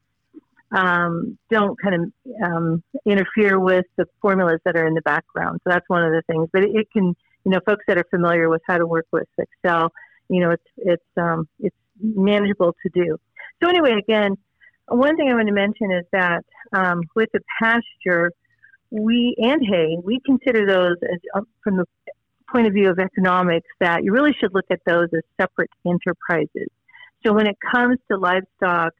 um, 0.71 1.39
don't 1.51 1.81
kind 1.81 1.95
of 1.95 2.13
um, 2.45 2.83
interfere 3.07 3.59
with 3.59 3.87
the 3.97 4.07
formulas 4.21 4.61
that 4.65 4.77
are 4.77 4.87
in 4.87 4.95
the 4.95 5.03
background. 5.03 5.61
So 5.65 5.71
that's 5.71 5.89
one 5.89 6.05
of 6.05 6.13
the 6.13 6.23
things. 6.27 6.49
But 6.53 6.65
it, 6.65 6.71
it, 6.75 6.89
can, 6.93 7.15
you 7.45 7.53
know, 7.53 7.61
folks 7.65 7.85
that 7.89 7.97
are 7.97 8.05
familiar 8.11 8.49
with 8.49 8.63
how 8.67 8.79
to 8.79 8.87
work 8.87 9.07
with 9.13 9.29
Excel, 9.39 9.93
you 10.29 10.41
know, 10.41 10.51
it's 10.51 10.63
it's 10.77 11.03
um, 11.17 11.49
it's 11.61 11.77
manageable 12.01 12.75
to 12.83 12.91
do. 12.93 13.17
So 13.63 13.69
anyway, 13.69 13.93
again, 13.99 14.37
one 14.89 15.17
thing 15.17 15.31
I 15.31 15.35
want 15.35 15.49
to 15.49 15.55
mention 15.55 15.91
is 15.91 16.05
that 16.13 16.45
um, 16.73 17.03
with 17.15 17.31
the 17.33 17.41
pasture, 17.61 18.33
we 18.91 19.35
and 19.39 19.65
hay, 19.65 19.99
we 20.03 20.21
consider 20.25 20.67
those 20.67 20.97
as 21.03 21.19
uh, 21.35 21.41
from 21.63 21.77
the 21.77 21.85
point 22.51 22.67
of 22.67 22.73
view 22.73 22.89
of 22.91 22.99
economics 22.99 23.69
that 23.81 24.03
you 24.03 24.13
really 24.13 24.35
should 24.41 24.55
look 24.55 24.65
at 24.71 24.81
those 24.87 25.09
as 25.15 25.23
separate 25.41 25.71
enterprises. 25.87 26.69
So 27.25 27.33
when 27.33 27.47
it 27.47 27.57
comes 27.61 27.99
to 28.11 28.17
livestock 28.17 28.95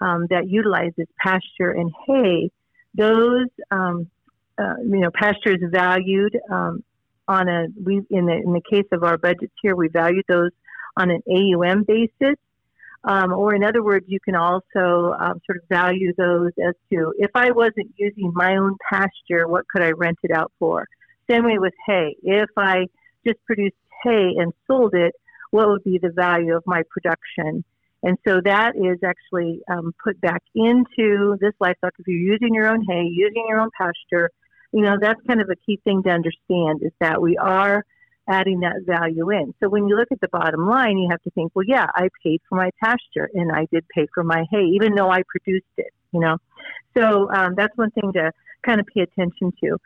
um, 0.00 0.26
that 0.30 0.48
utilizes 0.48 1.06
pasture 1.18 1.70
and 1.70 1.90
hay, 2.06 2.50
those 2.94 3.46
um, 3.70 4.10
uh, 4.58 4.74
you 4.80 5.00
know 5.00 5.10
pasture 5.10 5.52
is 5.52 5.62
valued 5.70 6.38
um, 6.50 6.84
on 7.26 7.48
a 7.48 7.66
we 7.82 8.02
in 8.10 8.26
the 8.26 8.34
in 8.34 8.52
the 8.52 8.62
case 8.70 8.86
of 8.92 9.02
our 9.02 9.16
budgets 9.16 9.52
here 9.62 9.74
we 9.74 9.88
value 9.88 10.22
those 10.28 10.50
on 10.96 11.10
an 11.10 11.22
AUM 11.28 11.84
basis. 11.84 12.36
Um, 13.04 13.32
or 13.32 13.54
in 13.54 13.62
other 13.62 13.82
words, 13.82 14.06
you 14.08 14.18
can 14.20 14.34
also 14.34 15.14
um, 15.20 15.40
sort 15.44 15.58
of 15.58 15.68
value 15.68 16.12
those 16.16 16.52
as 16.66 16.74
to 16.90 17.12
if 17.18 17.30
I 17.34 17.50
wasn't 17.50 17.92
using 17.96 18.32
my 18.34 18.56
own 18.56 18.76
pasture, 18.90 19.46
what 19.46 19.68
could 19.68 19.82
I 19.82 19.90
rent 19.90 20.18
it 20.22 20.30
out 20.30 20.52
for? 20.58 20.86
Same 21.30 21.44
way 21.44 21.58
with 21.58 21.74
hay. 21.86 22.16
If 22.22 22.48
I 22.56 22.86
just 23.26 23.44
produced 23.44 23.76
hay 24.02 24.32
and 24.38 24.52
sold 24.66 24.94
it, 24.94 25.14
what 25.50 25.68
would 25.68 25.84
be 25.84 25.98
the 26.02 26.10
value 26.10 26.56
of 26.56 26.62
my 26.66 26.82
production? 26.90 27.62
And 28.02 28.18
so 28.26 28.40
that 28.44 28.72
is 28.76 28.98
actually 29.04 29.60
um, 29.70 29.94
put 30.02 30.20
back 30.20 30.42
into 30.54 31.36
this 31.40 31.52
livestock. 31.60 31.92
If 31.98 32.06
you're 32.06 32.18
using 32.18 32.54
your 32.54 32.68
own 32.68 32.84
hay, 32.88 33.04
using 33.10 33.46
your 33.48 33.60
own 33.60 33.70
pasture, 33.78 34.30
you 34.72 34.82
know, 34.82 34.96
that's 35.00 35.20
kind 35.26 35.40
of 35.40 35.48
a 35.50 35.56
key 35.66 35.80
thing 35.84 36.02
to 36.02 36.10
understand 36.10 36.80
is 36.82 36.92
that 37.00 37.20
we 37.20 37.36
are 37.36 37.84
adding 38.28 38.60
that 38.60 38.82
value 38.86 39.30
in. 39.30 39.54
So 39.60 39.68
when 39.68 39.86
you 39.88 39.96
look 39.96 40.08
at 40.10 40.20
the 40.20 40.28
bottom 40.28 40.66
line, 40.66 40.96
you 40.98 41.08
have 41.10 41.22
to 41.22 41.30
think, 41.30 41.52
well, 41.54 41.64
yeah, 41.66 41.86
I 41.94 42.08
paid 42.22 42.40
for 42.48 42.56
my 42.56 42.70
pasture 42.82 43.28
and 43.34 43.52
I 43.52 43.66
did 43.70 43.86
pay 43.88 44.06
for 44.14 44.24
my 44.24 44.44
hay, 44.50 44.64
even 44.74 44.94
though 44.94 45.10
I 45.10 45.22
produced 45.28 45.66
it, 45.76 45.92
you 46.12 46.20
know. 46.20 46.38
So 46.96 47.30
um, 47.30 47.54
that's 47.56 47.76
one 47.76 47.90
thing 47.90 48.12
to 48.14 48.32
kind 48.62 48.80
of 48.80 48.86
pay 48.86 49.02
attention 49.02 49.52
to. 49.62 49.76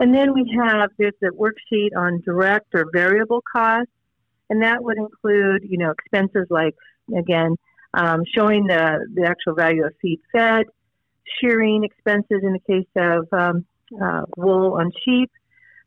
And 0.00 0.12
then 0.14 0.34
we 0.34 0.52
have, 0.58 0.90
there's 0.98 1.12
a 1.22 1.28
worksheet 1.28 1.90
on 1.96 2.20
direct 2.24 2.74
or 2.74 2.86
variable 2.92 3.42
costs, 3.50 3.92
and 4.50 4.62
that 4.62 4.82
would 4.82 4.98
include, 4.98 5.62
you 5.68 5.78
know, 5.78 5.90
expenses 5.90 6.46
like 6.50 6.74
again, 7.16 7.56
um, 7.94 8.24
showing 8.34 8.66
the, 8.66 9.06
the 9.14 9.26
actual 9.26 9.54
value 9.54 9.84
of 9.84 9.92
feed 10.00 10.20
fed, 10.32 10.66
shearing 11.40 11.84
expenses 11.84 12.42
in 12.42 12.52
the 12.52 12.60
case 12.66 12.88
of 12.96 13.28
um, 13.32 13.64
uh, 14.02 14.22
wool 14.36 14.74
on 14.74 14.90
sheep, 15.04 15.30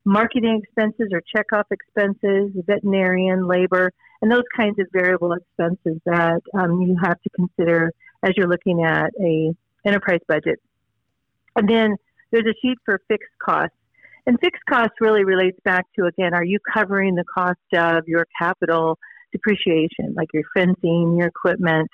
marketing 0.08 0.62
expenses 0.64 1.10
or 1.12 1.22
checkoff 1.36 1.66
expenses, 1.70 2.52
veterinarian, 2.66 3.46
labor, 3.46 3.92
and 4.22 4.32
those 4.32 4.48
kinds 4.56 4.80
of 4.80 4.88
variable 4.94 5.34
expenses 5.34 6.02
that 6.06 6.42
um, 6.58 6.82
you 6.82 6.96
have 7.04 7.22
to 7.22 7.30
consider 7.36 7.92
as 8.24 8.32
you're 8.38 8.48
looking 8.48 8.84
at 8.84 9.12
a 9.22 9.54
enterprise 9.86 10.22
budget. 10.28 10.60
And 11.58 11.70
then 11.70 11.98
there's 12.32 12.46
a 12.46 12.56
sheet 12.62 12.78
for 12.86 13.02
fixed 13.10 13.38
costs. 13.44 13.76
And 14.26 14.40
fixed 14.40 14.64
costs 14.70 14.96
really 15.02 15.26
relates 15.26 15.60
back 15.64 15.86
to, 15.98 16.06
again, 16.06 16.34
are 16.34 16.44
you 16.44 16.60
covering 16.74 17.16
the 17.16 17.24
cost 17.26 17.60
of 17.74 18.08
your 18.08 18.26
capital 18.40 18.98
depreciation, 19.34 20.14
like 20.16 20.30
your 20.34 20.44
fencing, 20.56 21.18
your 21.18 21.28
equipment, 21.28 21.90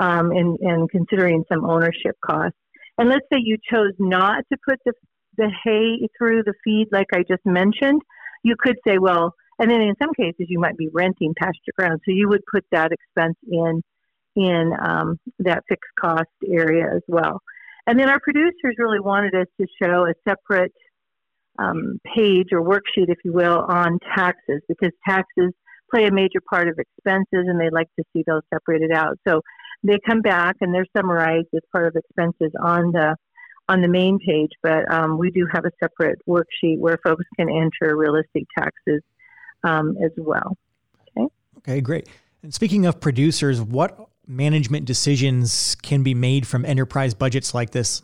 um, 0.00 0.30
and, 0.30 0.58
and 0.60 0.90
considering 0.90 1.44
some 1.52 1.64
ownership 1.64 2.16
costs. 2.24 2.56
And 2.98 3.08
let's 3.08 3.26
say 3.32 3.38
you 3.42 3.58
chose 3.70 3.92
not 3.98 4.44
to 4.50 4.58
put 4.66 4.78
the, 4.84 4.92
the 5.36 5.50
hay 5.64 6.08
through 6.18 6.42
the 6.44 6.54
feed, 6.64 6.88
like 6.92 7.08
I 7.14 7.24
just 7.28 7.44
mentioned, 7.44 8.02
you 8.42 8.54
could 8.58 8.76
say, 8.86 8.98
well, 8.98 9.34
and 9.58 9.70
then 9.70 9.80
in 9.80 9.94
some 10.00 10.12
cases 10.14 10.46
you 10.48 10.58
might 10.58 10.76
be 10.76 10.88
renting 10.92 11.34
pasture 11.38 11.72
ground, 11.78 12.00
so 12.04 12.12
you 12.12 12.28
would 12.28 12.42
put 12.52 12.64
that 12.72 12.90
expense 12.92 13.36
in 13.50 13.82
in 14.34 14.72
um, 14.82 15.18
that 15.40 15.62
fixed 15.68 15.90
cost 16.00 16.30
area 16.50 16.86
as 16.94 17.02
well. 17.06 17.40
And 17.86 17.98
then 17.98 18.08
our 18.08 18.20
producers 18.20 18.76
really 18.78 19.00
wanted 19.00 19.34
us 19.34 19.46
to 19.60 19.66
show 19.82 20.06
a 20.06 20.14
separate 20.26 20.72
um, 21.58 22.00
page 22.14 22.48
or 22.52 22.62
worksheet, 22.62 23.08
if 23.08 23.18
you 23.24 23.32
will, 23.32 23.58
on 23.68 23.98
taxes 24.16 24.62
because 24.68 24.90
taxes 25.06 25.52
play 25.92 26.06
a 26.06 26.12
major 26.12 26.40
part 26.48 26.68
of 26.68 26.78
expenses 26.78 27.46
and 27.46 27.60
they 27.60 27.68
like 27.70 27.88
to 27.98 28.04
see 28.12 28.24
those 28.26 28.42
separated 28.52 28.92
out. 28.92 29.18
So 29.28 29.42
they 29.82 29.98
come 30.06 30.22
back 30.22 30.56
and 30.60 30.74
they're 30.74 30.86
summarized 30.96 31.48
as 31.54 31.60
part 31.70 31.86
of 31.86 31.96
expenses 31.96 32.52
on 32.62 32.92
the 32.92 33.16
on 33.68 33.80
the 33.80 33.88
main 33.88 34.18
page, 34.18 34.50
but 34.62 34.90
um, 34.92 35.18
we 35.18 35.30
do 35.30 35.46
have 35.52 35.64
a 35.64 35.70
separate 35.80 36.18
worksheet 36.26 36.78
where 36.78 36.98
folks 37.04 37.24
can 37.36 37.48
enter 37.48 37.96
real 37.96 38.16
estate 38.16 38.48
taxes 38.56 39.02
um, 39.64 39.96
as 40.04 40.10
well. 40.16 40.56
Okay. 41.16 41.26
Okay, 41.58 41.80
great. 41.80 42.08
And 42.42 42.52
speaking 42.52 42.86
of 42.86 43.00
producers, 43.00 43.60
what 43.60 44.08
management 44.26 44.84
decisions 44.84 45.76
can 45.82 46.02
be 46.02 46.14
made 46.14 46.46
from 46.46 46.64
enterprise 46.64 47.14
budgets 47.14 47.54
like 47.54 47.70
this? 47.70 48.02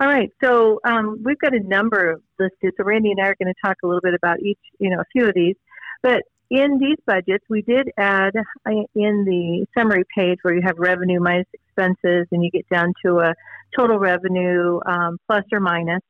All 0.00 0.06
right, 0.06 0.32
so 0.42 0.80
um, 0.84 1.22
we've 1.22 1.38
got 1.38 1.54
a 1.54 1.60
number 1.60 2.22
listed. 2.38 2.72
So 2.76 2.84
Randy 2.84 3.10
and 3.10 3.20
I 3.20 3.24
are 3.24 3.36
going 3.42 3.52
to 3.52 3.60
talk 3.62 3.76
a 3.84 3.86
little 3.86 4.00
bit 4.00 4.14
about 4.14 4.40
each, 4.40 4.58
you 4.78 4.88
know, 4.88 5.00
a 5.00 5.04
few 5.12 5.28
of 5.28 5.34
these. 5.34 5.56
But 6.02 6.22
in 6.50 6.78
these 6.78 6.96
budgets, 7.06 7.44
we 7.48 7.62
did 7.62 7.90
add 7.96 8.34
uh, 8.36 8.70
in 8.94 9.24
the 9.24 9.66
summary 9.76 10.04
page 10.14 10.38
where 10.42 10.54
you 10.54 10.62
have 10.64 10.78
revenue 10.78 11.20
minus 11.20 11.46
expenses, 11.52 12.26
and 12.32 12.44
you 12.44 12.50
get 12.50 12.68
down 12.68 12.92
to 13.04 13.18
a 13.18 13.34
total 13.76 13.98
revenue 13.98 14.80
um, 14.84 15.18
plus 15.28 15.44
or 15.52 15.60
minus. 15.60 16.00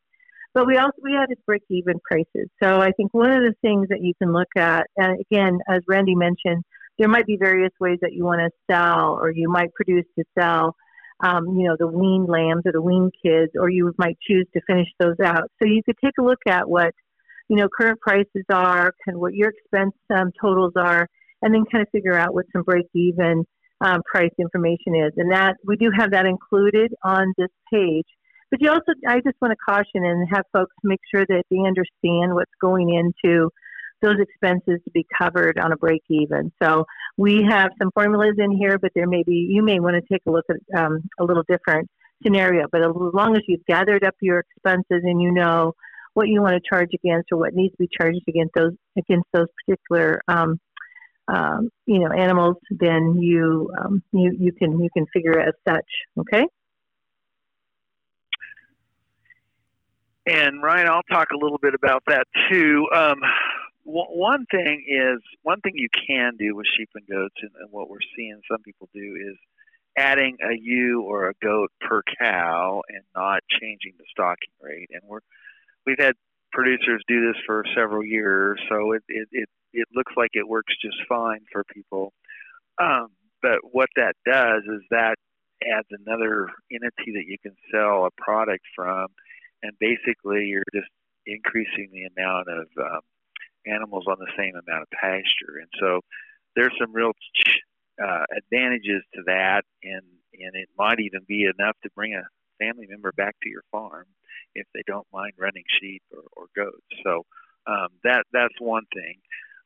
But 0.52 0.66
we 0.66 0.78
also 0.78 0.96
we 1.02 1.16
added 1.16 1.38
break-even 1.46 2.00
prices. 2.00 2.48
So 2.60 2.80
I 2.80 2.90
think 2.92 3.14
one 3.14 3.30
of 3.30 3.42
the 3.42 3.54
things 3.60 3.88
that 3.90 4.02
you 4.02 4.14
can 4.20 4.32
look 4.32 4.48
at, 4.56 4.86
and 4.96 5.20
again, 5.20 5.58
as 5.68 5.82
Randy 5.86 6.14
mentioned, 6.14 6.64
there 6.98 7.08
might 7.08 7.26
be 7.26 7.36
various 7.36 7.72
ways 7.78 7.98
that 8.00 8.12
you 8.14 8.24
want 8.24 8.40
to 8.40 8.50
sell, 8.70 9.18
or 9.20 9.30
you 9.30 9.48
might 9.48 9.72
produce 9.74 10.06
to 10.18 10.24
sell. 10.38 10.74
Um, 11.22 11.58
you 11.58 11.68
know, 11.68 11.76
the 11.78 11.86
weaned 11.86 12.30
lambs 12.30 12.62
or 12.64 12.72
the 12.72 12.80
weaned 12.80 13.12
kids, 13.22 13.52
or 13.54 13.68
you 13.68 13.92
might 13.98 14.16
choose 14.26 14.46
to 14.54 14.60
finish 14.66 14.88
those 14.98 15.20
out. 15.22 15.50
So 15.62 15.68
you 15.68 15.82
could 15.84 15.96
take 16.02 16.14
a 16.18 16.22
look 16.22 16.38
at 16.48 16.68
what 16.68 16.94
you 17.50 17.56
know, 17.56 17.68
current 17.68 18.00
prices 18.00 18.44
are, 18.48 18.94
kind 19.04 19.16
of 19.16 19.20
what 19.20 19.34
your 19.34 19.50
expense 19.50 19.94
um, 20.16 20.30
totals 20.40 20.72
are, 20.76 21.08
and 21.42 21.52
then 21.52 21.64
kind 21.70 21.82
of 21.82 21.88
figure 21.90 22.16
out 22.16 22.32
what 22.32 22.46
some 22.52 22.62
break 22.62 22.86
even 22.94 23.44
um, 23.80 24.00
price 24.10 24.30
information 24.38 24.94
is. 24.94 25.12
And 25.16 25.32
that 25.32 25.56
we 25.66 25.76
do 25.76 25.90
have 25.98 26.12
that 26.12 26.26
included 26.26 26.92
on 27.02 27.34
this 27.36 27.48
page. 27.72 28.06
But 28.52 28.62
you 28.62 28.70
also, 28.70 28.92
I 29.06 29.16
just 29.16 29.36
want 29.42 29.50
to 29.50 29.56
caution 29.68 30.04
and 30.04 30.28
have 30.32 30.44
folks 30.52 30.72
make 30.84 31.00
sure 31.12 31.26
that 31.26 31.42
they 31.50 31.58
understand 31.58 32.34
what's 32.34 32.52
going 32.60 32.90
into 32.94 33.50
those 34.00 34.16
expenses 34.20 34.80
to 34.84 34.90
be 34.92 35.04
covered 35.20 35.58
on 35.58 35.72
a 35.72 35.76
break 35.76 36.02
even. 36.08 36.52
So 36.62 36.84
we 37.16 37.44
have 37.48 37.70
some 37.80 37.90
formulas 37.94 38.36
in 38.38 38.52
here, 38.52 38.78
but 38.78 38.92
there 38.94 39.08
may 39.08 39.24
be, 39.24 39.48
you 39.50 39.62
may 39.62 39.80
want 39.80 39.96
to 39.96 40.02
take 40.12 40.22
a 40.26 40.30
look 40.30 40.46
at 40.48 40.80
um, 40.80 41.02
a 41.18 41.24
little 41.24 41.44
different 41.48 41.88
scenario. 42.22 42.66
But 42.70 42.82
as 42.82 42.92
long 42.94 43.34
as 43.34 43.42
you've 43.48 43.66
gathered 43.66 44.04
up 44.04 44.14
your 44.20 44.38
expenses 44.38 45.02
and 45.04 45.20
you 45.20 45.32
know 45.32 45.74
what 46.14 46.28
you 46.28 46.42
want 46.42 46.54
to 46.54 46.68
charge 46.68 46.90
against 46.94 47.28
or 47.32 47.38
what 47.38 47.54
needs 47.54 47.72
to 47.72 47.78
be 47.78 47.88
charged 48.00 48.22
against 48.28 48.52
those 48.54 48.72
against 48.96 49.26
those 49.32 49.46
particular 49.64 50.20
um, 50.28 50.58
um, 51.28 51.70
you 51.86 51.98
know 51.98 52.10
animals, 52.10 52.56
then 52.70 53.16
you 53.20 53.70
um, 53.78 54.02
you 54.12 54.36
you 54.38 54.52
can 54.52 54.80
you 54.80 54.88
can 54.92 55.06
figure 55.12 55.38
it 55.38 55.48
as 55.48 55.54
such. 55.68 55.86
Okay. 56.18 56.46
And 60.26 60.62
Ryan, 60.62 60.88
I'll 60.88 61.02
talk 61.10 61.28
a 61.32 61.36
little 61.36 61.58
bit 61.58 61.74
about 61.74 62.02
that 62.06 62.26
too. 62.50 62.86
Um, 62.94 63.20
one 63.84 64.46
thing 64.50 64.84
is 64.86 65.20
one 65.42 65.60
thing 65.60 65.72
you 65.74 65.88
can 66.06 66.36
do 66.38 66.54
with 66.54 66.66
sheep 66.76 66.90
and 66.94 67.06
goats, 67.06 67.34
and, 67.42 67.50
and 67.60 67.72
what 67.72 67.88
we're 67.88 67.98
seeing 68.16 68.40
some 68.50 68.62
people 68.62 68.88
do 68.94 69.16
is 69.16 69.36
adding 69.96 70.36
a 70.42 70.54
ewe 70.60 71.02
or 71.02 71.30
a 71.30 71.34
goat 71.42 71.70
per 71.80 72.02
cow 72.20 72.82
and 72.88 73.02
not 73.16 73.40
changing 73.60 73.94
the 73.98 74.04
stocking 74.10 74.52
rate. 74.60 74.88
And 74.92 75.02
we're 75.04 75.20
we've 75.86 75.98
had 75.98 76.14
producers 76.52 77.02
do 77.06 77.26
this 77.26 77.40
for 77.46 77.64
several 77.76 78.04
years, 78.04 78.60
so 78.68 78.92
it 78.92 79.02
it 79.08 79.28
it, 79.32 79.48
it 79.72 79.88
looks 79.94 80.12
like 80.16 80.30
it 80.34 80.48
works 80.48 80.74
just 80.82 80.96
fine 81.08 81.40
for 81.52 81.64
people. 81.72 82.12
Um, 82.80 83.08
but 83.42 83.58
what 83.72 83.88
that 83.96 84.14
does 84.26 84.62
is 84.64 84.82
that 84.90 85.14
adds 85.62 85.88
another 85.90 86.48
entity 86.72 87.12
that 87.12 87.26
you 87.26 87.36
can 87.42 87.54
sell 87.72 88.06
a 88.06 88.22
product 88.22 88.64
from, 88.74 89.08
and 89.62 89.72
basically 89.78 90.46
you're 90.46 90.62
just 90.74 90.88
increasing 91.26 91.90
the 91.92 92.08
amount 92.16 92.48
of 92.48 92.66
um, 92.78 93.00
animals 93.66 94.04
on 94.08 94.16
the 94.18 94.32
same 94.36 94.54
amount 94.54 94.82
of 94.82 94.88
pasture, 94.90 95.58
and 95.60 95.70
so 95.78 96.00
there's 96.56 96.72
some 96.80 96.92
real 96.92 97.12
uh, 98.02 98.24
advantages 98.36 99.02
to 99.14 99.22
that, 99.26 99.62
and 99.82 100.02
and 100.32 100.54
it 100.54 100.68
might 100.78 101.00
even 101.00 101.20
be 101.28 101.44
enough 101.44 101.76
to 101.82 101.90
bring 101.94 102.14
a 102.14 102.22
family 102.58 102.86
member 102.88 103.12
back 103.12 103.34
to 103.42 103.48
your 103.48 103.62
farm 103.70 104.06
if 104.54 104.66
they 104.74 104.82
don't 104.86 105.06
mind 105.12 105.32
running 105.38 105.64
sheep 105.80 106.02
or, 106.12 106.22
or 106.36 106.46
goats. 106.56 106.86
So 107.04 107.24
um, 107.66 107.88
that 108.04 108.24
that's 108.32 108.54
one 108.58 108.84
thing. 108.94 109.20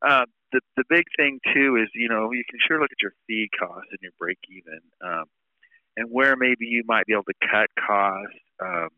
Uh, 0.07 0.25
the 0.53 0.61
the 0.77 0.85
big 0.89 1.05
thing 1.17 1.41
too 1.55 1.77
is 1.77 1.89
you 1.95 2.09
know 2.09 2.33
you 2.33 2.45
can 2.49 2.59
sure 2.67 2.81
look 2.81 2.93
at 2.93 3.03
your 3.03 3.15
feed 3.27 3.49
costs 3.59 3.89
and 3.91 3.99
your 4.03 4.13
break 4.19 4.39
even, 4.49 4.81
um, 5.03 5.25
and 5.97 6.09
where 6.11 6.37
maybe 6.37 6.67
you 6.67 6.83
might 6.87 7.07
be 7.07 7.13
able 7.13 7.25
to 7.25 7.49
cut 7.51 7.69
costs, 7.79 8.37
um, 8.61 8.91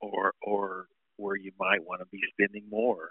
or 0.00 0.32
or 0.42 0.86
where 1.16 1.36
you 1.36 1.52
might 1.58 1.84
want 1.84 2.00
to 2.00 2.06
be 2.10 2.20
spending 2.32 2.64
more 2.70 3.10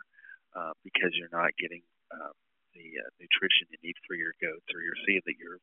uh, 0.55 0.71
because 0.83 1.11
you're 1.13 1.31
not 1.31 1.51
getting 1.59 1.81
um, 2.11 2.33
the 2.73 2.99
uh, 2.99 3.09
nutrition 3.19 3.67
you 3.69 3.79
need 3.83 3.95
for 4.07 4.15
your 4.15 4.33
goats, 4.41 4.67
or 4.73 4.81
you're 4.81 4.99
seeing 5.05 5.21
that 5.25 5.35
you're 5.39 5.59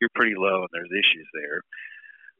you're 0.00 0.14
pretty 0.14 0.34
low 0.36 0.62
and 0.62 0.72
there's 0.72 0.92
issues 0.92 1.26
there. 1.34 1.62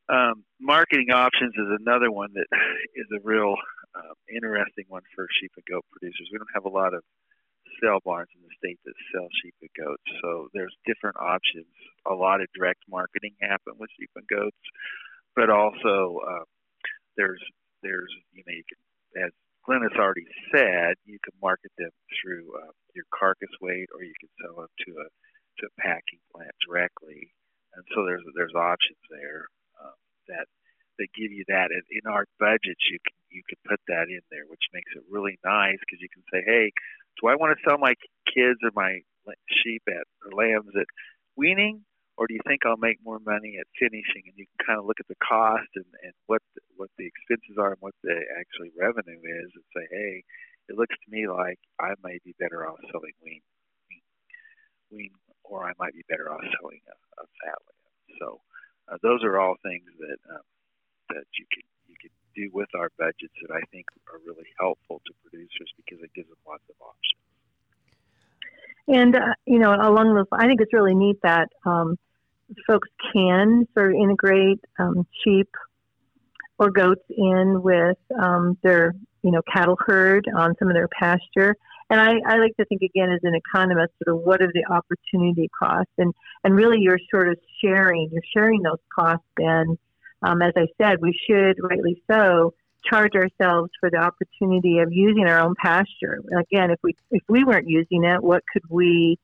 Um, 0.09 0.45
marketing 0.61 1.11
options 1.13 1.53
is 1.55 1.69
another 1.81 2.11
one 2.11 2.31
that 2.35 2.49
is 2.97 3.07
a 3.13 3.21
real 3.23 3.55
um, 3.95 4.17
interesting 4.33 4.85
one 4.89 5.03
for 5.15 5.29
sheep 5.41 5.53
and 5.57 5.65
goat 5.69 5.85
producers. 5.93 6.29
We 6.33 6.39
don't 6.39 6.55
have 6.55 6.65
a 6.65 6.73
lot 6.73 6.95
of 6.95 7.03
sale 7.83 8.01
barns 8.05 8.33
in 8.35 8.43
the 8.43 8.55
state 8.57 8.81
that 8.85 8.97
sell 9.13 9.29
sheep 9.43 9.55
and 9.61 9.71
goats, 9.77 10.09
so 10.23 10.49
there's 10.55 10.75
different 10.87 11.17
options. 11.21 11.69
A 12.09 12.15
lot 12.15 12.41
of 12.41 12.49
direct 12.57 12.81
marketing 12.89 13.37
happen 13.41 13.75
with 13.79 13.91
sheep 14.01 14.11
and 14.17 14.27
goats, 14.27 14.65
but 15.37 15.51
also 15.51 16.21
um, 16.27 16.49
there's 17.17 17.43
there's 17.83 18.11
you 18.33 18.43
know 18.47 18.55
you 18.57 18.65
can 18.65 18.81
as 19.25 19.33
Glennis 19.69 19.97
already 20.01 20.27
said, 20.51 20.97
you 21.05 21.21
can 21.21 21.37
market 21.43 21.71
them 21.77 21.93
through 22.17 22.49
uh, 22.57 22.73
your 22.97 23.05
carcass 23.13 23.53
weight, 23.61 23.89
or 23.93 24.03
you 24.03 24.17
can 24.19 24.33
sell 24.41 24.65
them 24.65 24.73
to 24.89 24.91
a 25.05 25.07
to 25.61 25.63
a 25.69 25.81
packing 25.81 26.23
plant 26.33 26.55
directly. 26.65 27.29
And 27.77 27.85
so 27.95 28.07
there's 28.07 28.25
there's 28.35 28.57
options 28.57 28.99
there 29.13 29.45
give 31.19 31.35
you 31.35 31.43
that. 31.51 31.75
And 31.75 31.83
in 31.91 32.07
our 32.07 32.25
budgets, 32.39 32.87
you 32.87 33.03
can 33.03 33.19
you 33.29 33.43
can 33.45 33.59
put 33.69 33.81
that 33.89 34.09
in 34.09 34.23
there, 34.31 34.47
which 34.49 34.73
makes 34.73 34.89
it 34.97 35.05
really 35.11 35.37
nice 35.45 35.77
because 35.85 36.01
you 36.01 36.09
can 36.09 36.25
say, 36.33 36.41
hey, 36.47 36.73
do 37.21 37.29
I 37.29 37.37
want 37.37 37.53
to 37.53 37.65
sell 37.67 37.77
my 37.77 37.93
kids 38.25 38.63
or 38.63 38.71
my 38.73 39.05
sheep 39.51 39.83
at 39.89 40.07
or 40.25 40.33
lambs 40.33 40.73
at 40.79 40.89
weaning, 41.37 41.85
or 42.17 42.27
do 42.27 42.33
you 42.33 42.41
think 42.47 42.65
I'll 42.65 42.81
make 42.81 43.05
more 43.05 43.21
money 43.21 43.59
at 43.61 43.69
finishing? 43.77 44.25
And 44.25 44.37
you 44.37 44.47
can 44.49 44.65
kind 44.65 44.79
of 44.81 44.87
look 44.87 44.97
at 45.01 45.09
the 45.09 45.21
cost 45.21 45.69
and, 45.77 45.85
and 46.03 46.15
what 46.27 46.41
the, 46.55 46.63
what 46.77 46.91
the 46.97 47.05
expenses 47.05 47.61
are 47.61 47.77
and 47.77 47.83
what 47.85 47.95
the 48.03 48.17
actually 48.39 48.73
revenue 48.79 49.21
is, 49.21 49.51
and 49.53 49.67
say, 49.77 49.85
hey, 49.91 50.25
it 50.69 50.77
looks 50.77 50.97
to 50.97 51.09
me 51.11 51.29
like 51.29 51.59
I 51.77 51.93
may 52.03 52.19
be 52.25 52.35
better 52.39 52.65
off 52.65 52.81
selling 52.91 53.17
wean, 53.21 53.45
wean, 53.91 54.05
wean 54.91 55.13
or 55.45 55.65
I 55.65 55.73
might 55.79 55.95
be 55.95 56.05
better 56.09 56.33
off 56.33 56.45
selling 56.61 56.81
a, 56.89 56.97
a 57.23 57.25
fat 57.41 57.61
lamb. 57.61 58.19
So 58.21 58.41
uh, 58.89 58.99
those 59.03 59.25
are 59.25 59.39
all 59.39 59.57
things 59.63 59.89
that 60.01 60.19
um, 60.33 60.45
that 61.11 61.25
you 61.39 61.45
can 61.53 61.63
you 61.89 61.97
can 62.01 62.11
do 62.35 62.51
with 62.53 62.69
our 62.75 62.91
budgets 62.99 63.35
that 63.43 63.55
I 63.55 63.61
think 63.71 63.87
are 64.13 64.21
really 64.27 64.47
helpful 64.59 65.01
to 65.07 65.13
producers 65.23 65.73
because 65.77 66.03
it 66.03 66.11
gives 66.15 66.29
them 66.29 66.39
lots 66.47 66.65
of 66.69 66.77
options. 66.81 67.29
And 68.89 69.17
uh, 69.17 69.35
you 69.47 69.59
know, 69.59 69.75
along 69.75 70.15
those, 70.15 70.27
I 70.33 70.47
think 70.47 70.61
it's 70.61 70.73
really 70.73 70.95
neat 70.95 71.19
that 71.23 71.49
um, 71.67 71.99
folks 72.67 72.89
can 73.13 73.67
sort 73.75 73.95
of 73.95 74.01
integrate 74.01 74.61
um, 74.79 75.07
sheep 75.25 75.51
or 76.59 76.71
goats 76.71 77.05
in 77.11 77.63
with 77.63 77.99
um, 78.19 78.59
their 78.63 78.95
you 79.23 79.31
know 79.31 79.43
cattle 79.53 79.77
herd 79.79 80.27
on 80.35 80.55
some 80.59 80.69
of 80.69 80.75
their 80.75 80.89
pasture. 80.89 81.55
And 81.91 81.99
I, 81.99 82.17
I 82.27 82.37
like 82.37 82.55
to 82.59 82.67
think 82.67 82.83
again 82.83 83.11
as 83.11 83.21
an 83.23 83.35
economist, 83.35 83.93
sort 84.05 84.15
of 84.15 84.23
what 84.23 84.43
are 84.43 84.53
the 84.53 84.65
opportunity 84.71 85.49
costs, 85.59 85.93
and 85.99 86.15
and 86.45 86.55
really 86.55 86.79
you're 86.81 87.01
sort 87.11 87.29
of 87.29 87.39
sharing, 87.63 88.11
you're 88.13 88.23
sharing 88.35 88.63
those 88.63 88.81
costs. 88.95 89.25
And 89.39 89.79
um, 90.23 90.43
as 90.43 90.53
I 90.57 90.67
said, 90.81 91.01
we 91.01 91.19
should 91.27 91.57
rightly 91.63 92.03
so 92.11 92.55
charge 92.85 93.15
ourselves 93.15 93.71
for 93.81 93.91
the 93.91 93.99
opportunity 93.99 94.79
of 94.79 94.93
using 94.93 95.27
our 95.27 95.41
own 95.41 95.55
pasture. 95.61 96.21
Again, 96.37 96.71
if 96.71 96.79
we 96.83 96.95
if 97.11 97.23
we 97.29 97.45
weren't 97.45 97.69
using 97.69 98.05
it, 98.05 98.23
what 98.23 98.43
could 98.53 98.63
we 98.69 99.19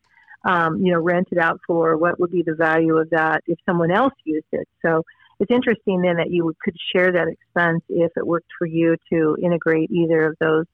um, 0.44 0.84
you 0.84 0.92
know, 0.92 1.00
rent 1.00 1.28
it 1.30 1.38
out 1.38 1.60
for? 1.66 1.96
What 1.96 2.20
would 2.20 2.30
be 2.30 2.42
the 2.42 2.54
value 2.54 2.98
of 2.98 3.10
that 3.10 3.42
if 3.46 3.58
someone 3.64 3.90
else 3.90 4.12
used 4.24 4.46
it? 4.52 4.68
So 4.82 5.02
it's 5.40 5.50
interesting 5.50 6.02
then 6.02 6.16
that 6.16 6.30
you 6.30 6.54
could 6.62 6.76
share 6.94 7.12
that 7.12 7.28
expense 7.28 7.82
if 7.88 8.12
it 8.16 8.26
worked 8.26 8.50
for 8.58 8.66
you 8.66 8.96
to 9.10 9.36
integrate 9.42 9.90
either 9.90 10.26
of 10.26 10.36
those 10.38 10.66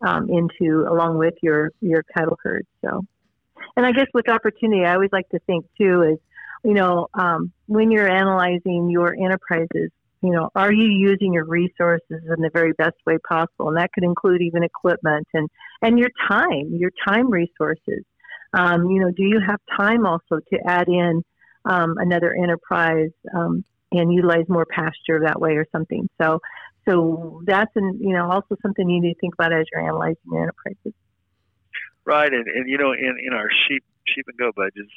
um, 0.00 0.28
into 0.28 0.86
along 0.88 1.18
with 1.18 1.34
your 1.42 1.70
your 1.80 2.02
cattle 2.02 2.38
herd. 2.42 2.66
So, 2.82 3.04
and 3.76 3.86
I 3.86 3.92
guess 3.92 4.06
with 4.12 4.28
opportunity, 4.28 4.84
I 4.84 4.94
always 4.94 5.12
like 5.12 5.28
to 5.30 5.38
think 5.40 5.66
too 5.78 6.02
is, 6.02 6.18
you 6.64 6.74
know, 6.74 7.08
um, 7.14 7.52
when 7.66 7.90
you're 7.90 8.08
analyzing 8.08 8.88
your 8.90 9.14
enterprises, 9.14 9.90
you 10.22 10.30
know, 10.30 10.48
are 10.54 10.72
you 10.72 10.88
using 10.88 11.34
your 11.34 11.44
resources 11.44 12.00
in 12.10 12.40
the 12.40 12.50
very 12.52 12.72
best 12.72 12.96
way 13.06 13.18
possible? 13.28 13.68
And 13.68 13.76
that 13.76 13.92
could 13.92 14.04
include 14.04 14.40
even 14.40 14.62
equipment 14.62 15.28
and 15.34 15.48
and 15.82 15.98
your 15.98 16.08
time, 16.28 16.70
your 16.72 16.90
time 17.06 17.30
resources. 17.30 18.04
Um, 18.54 18.86
you 18.86 19.00
know, 19.00 19.10
do 19.10 19.22
you 19.22 19.40
have 19.46 19.60
time 19.76 20.06
also 20.06 20.38
to 20.52 20.58
add 20.66 20.88
in 20.88 21.22
um, 21.66 21.96
another 21.98 22.34
enterprise 22.34 23.10
um, 23.36 23.64
and 23.92 24.12
utilize 24.12 24.48
more 24.48 24.64
pasture 24.64 25.20
that 25.24 25.38
way 25.38 25.52
or 25.56 25.66
something? 25.72 26.08
So, 26.20 26.40
so 26.88 27.42
that's 27.44 27.72
an, 27.76 27.98
you 28.00 28.14
know 28.14 28.30
also 28.30 28.56
something 28.62 28.88
you 28.88 29.02
need 29.02 29.14
to 29.14 29.20
think 29.20 29.34
about 29.34 29.52
as 29.52 29.66
you're 29.70 29.82
analyzing 29.82 30.16
your 30.30 30.42
enterprises. 30.42 30.94
Right, 32.06 32.32
and, 32.32 32.46
and 32.46 32.68
you 32.68 32.78
know, 32.78 32.92
in, 32.92 33.16
in 33.26 33.34
our 33.34 33.48
sheep 33.68 33.84
sheep 34.06 34.24
and 34.28 34.38
goat 34.38 34.54
budgets, 34.54 34.92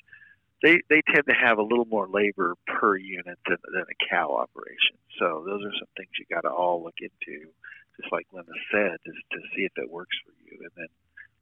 they 0.64 0.82
they 0.90 1.02
tend 1.14 1.26
to 1.28 1.34
have 1.34 1.58
a 1.58 1.64
little 1.64 1.86
more 1.86 2.08
labor 2.08 2.56
per 2.68 2.98
unit 2.98 3.38
than, 3.48 3.58
than 3.74 3.84
a 3.84 4.10
cow 4.10 4.36
operation. 4.36 4.98
So 5.20 5.44
those 5.46 5.64
are 5.64 5.74
some 5.80 5.88
things 5.96 6.10
you 6.20 6.26
got 6.30 6.42
to 6.42 6.52
all 6.52 6.84
look 6.84 6.96
into, 7.00 7.48
just 8.00 8.12
like 8.12 8.28
Linda 8.32 8.52
said, 8.72 8.98
to, 9.06 9.12
to 9.12 9.42
see 9.56 9.64
if 9.64 9.72
it 9.78 9.92
works 9.92 10.16
for 10.26 10.34
you. 10.46 10.60
And 10.62 10.72
then, 10.76 10.88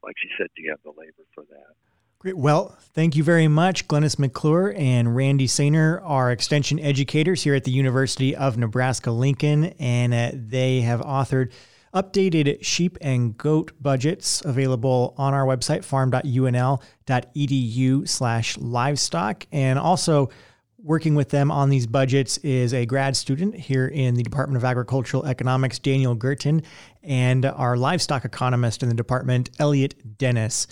like 0.03 0.15
she 0.21 0.29
said, 0.37 0.47
do 0.55 0.61
you 0.61 0.71
have 0.71 0.83
the 0.83 0.91
labor 0.99 1.23
for 1.33 1.43
that? 1.49 1.75
Great. 2.19 2.37
Well, 2.37 2.75
thank 2.93 3.15
you 3.15 3.23
very 3.23 3.47
much, 3.47 3.87
Glennis 3.87 4.17
McClure 4.17 4.73
and 4.75 5.15
Randy 5.15 5.47
Saner 5.47 6.01
are 6.01 6.31
extension 6.31 6.79
educators 6.79 7.43
here 7.43 7.55
at 7.55 7.65
the 7.65 7.71
University 7.71 8.35
of 8.35 8.57
Nebraska 8.57 9.11
Lincoln, 9.11 9.65
and 9.79 10.13
uh, 10.13 10.31
they 10.33 10.81
have 10.81 11.01
authored 11.01 11.51
updated 11.95 12.63
sheep 12.63 12.97
and 13.01 13.35
goat 13.37 13.71
budgets 13.81 14.43
available 14.45 15.15
on 15.17 15.33
our 15.33 15.45
website, 15.45 15.83
farm.unl.edu 15.83 18.07
slash 18.07 18.57
livestock. 18.57 19.47
And 19.51 19.79
also 19.79 20.29
working 20.77 21.15
with 21.15 21.29
them 21.29 21.49
on 21.49 21.69
these 21.69 21.87
budgets 21.87 22.37
is 22.39 22.73
a 22.73 22.85
grad 22.85 23.15
student 23.15 23.55
here 23.55 23.87
in 23.87 24.15
the 24.15 24.23
Department 24.23 24.57
of 24.57 24.65
Agricultural 24.65 25.25
Economics, 25.25 25.79
Daniel 25.79 26.15
Gurtin, 26.15 26.63
and 27.01 27.45
our 27.45 27.77
livestock 27.77 28.25
economist 28.25 28.83
in 28.83 28.89
the 28.89 28.95
department, 28.95 29.49
Elliot 29.57 30.17
Dennis. 30.17 30.67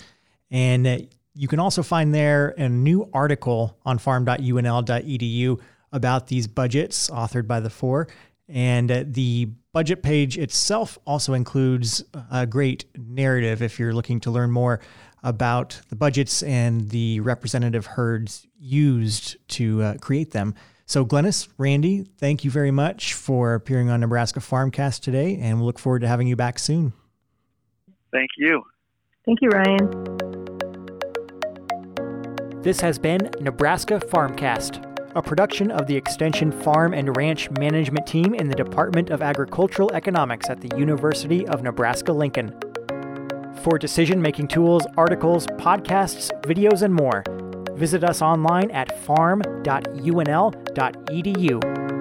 And 0.50 1.08
you 1.34 1.48
can 1.48 1.58
also 1.58 1.82
find 1.82 2.14
there 2.14 2.50
a 2.50 2.68
new 2.68 3.08
article 3.12 3.76
on 3.84 3.98
farm.unl.edu 3.98 5.60
about 5.90 6.28
these 6.28 6.46
budgets 6.46 7.10
authored 7.10 7.48
by 7.48 7.60
the 7.60 7.70
four. 7.70 8.08
And 8.48 8.90
the 9.14 9.48
budget 9.74 10.02
page 10.04 10.38
itself 10.38 10.98
also 11.04 11.34
includes 11.34 12.04
a 12.30 12.46
great 12.46 12.84
narrative 12.96 13.60
if 13.60 13.78
you're 13.78 13.92
looking 13.92 14.20
to 14.20 14.30
learn 14.30 14.50
more 14.50 14.80
about 15.24 15.80
the 15.88 15.96
budgets 15.96 16.44
and 16.44 16.90
the 16.90 17.18
representative 17.20 17.84
herds 17.84 18.46
used 18.56 19.36
to 19.48 19.82
uh, 19.82 19.94
create 19.98 20.30
them. 20.30 20.54
So, 20.86 21.04
Glennis, 21.04 21.48
Randy, 21.58 22.04
thank 22.18 22.44
you 22.44 22.52
very 22.52 22.70
much 22.70 23.14
for 23.14 23.54
appearing 23.54 23.90
on 23.90 24.00
Nebraska 24.00 24.38
Farmcast 24.38 25.00
today, 25.00 25.38
and 25.40 25.58
we'll 25.58 25.66
look 25.66 25.80
forward 25.80 26.02
to 26.02 26.08
having 26.08 26.28
you 26.28 26.36
back 26.36 26.58
soon. 26.58 26.92
Thank 28.12 28.30
you. 28.36 28.62
Thank 29.26 29.40
you, 29.42 29.48
Ryan. 29.48 29.90
This 32.62 32.80
has 32.80 32.98
been 32.98 33.28
Nebraska 33.40 33.98
Farmcast, 33.98 34.93
a 35.14 35.22
production 35.22 35.70
of 35.70 35.86
the 35.86 35.96
Extension 35.96 36.50
Farm 36.50 36.92
and 36.92 37.16
Ranch 37.16 37.48
Management 37.52 38.06
Team 38.06 38.34
in 38.34 38.48
the 38.48 38.54
Department 38.54 39.10
of 39.10 39.22
Agricultural 39.22 39.92
Economics 39.92 40.50
at 40.50 40.60
the 40.60 40.76
University 40.76 41.46
of 41.46 41.62
Nebraska 41.62 42.12
Lincoln. 42.12 42.52
For 43.62 43.78
decision 43.78 44.20
making 44.20 44.48
tools, 44.48 44.84
articles, 44.96 45.46
podcasts, 45.46 46.30
videos, 46.42 46.82
and 46.82 46.92
more, 46.92 47.22
visit 47.76 48.02
us 48.02 48.22
online 48.22 48.72
at 48.72 49.00
farm.unl.edu. 49.02 51.93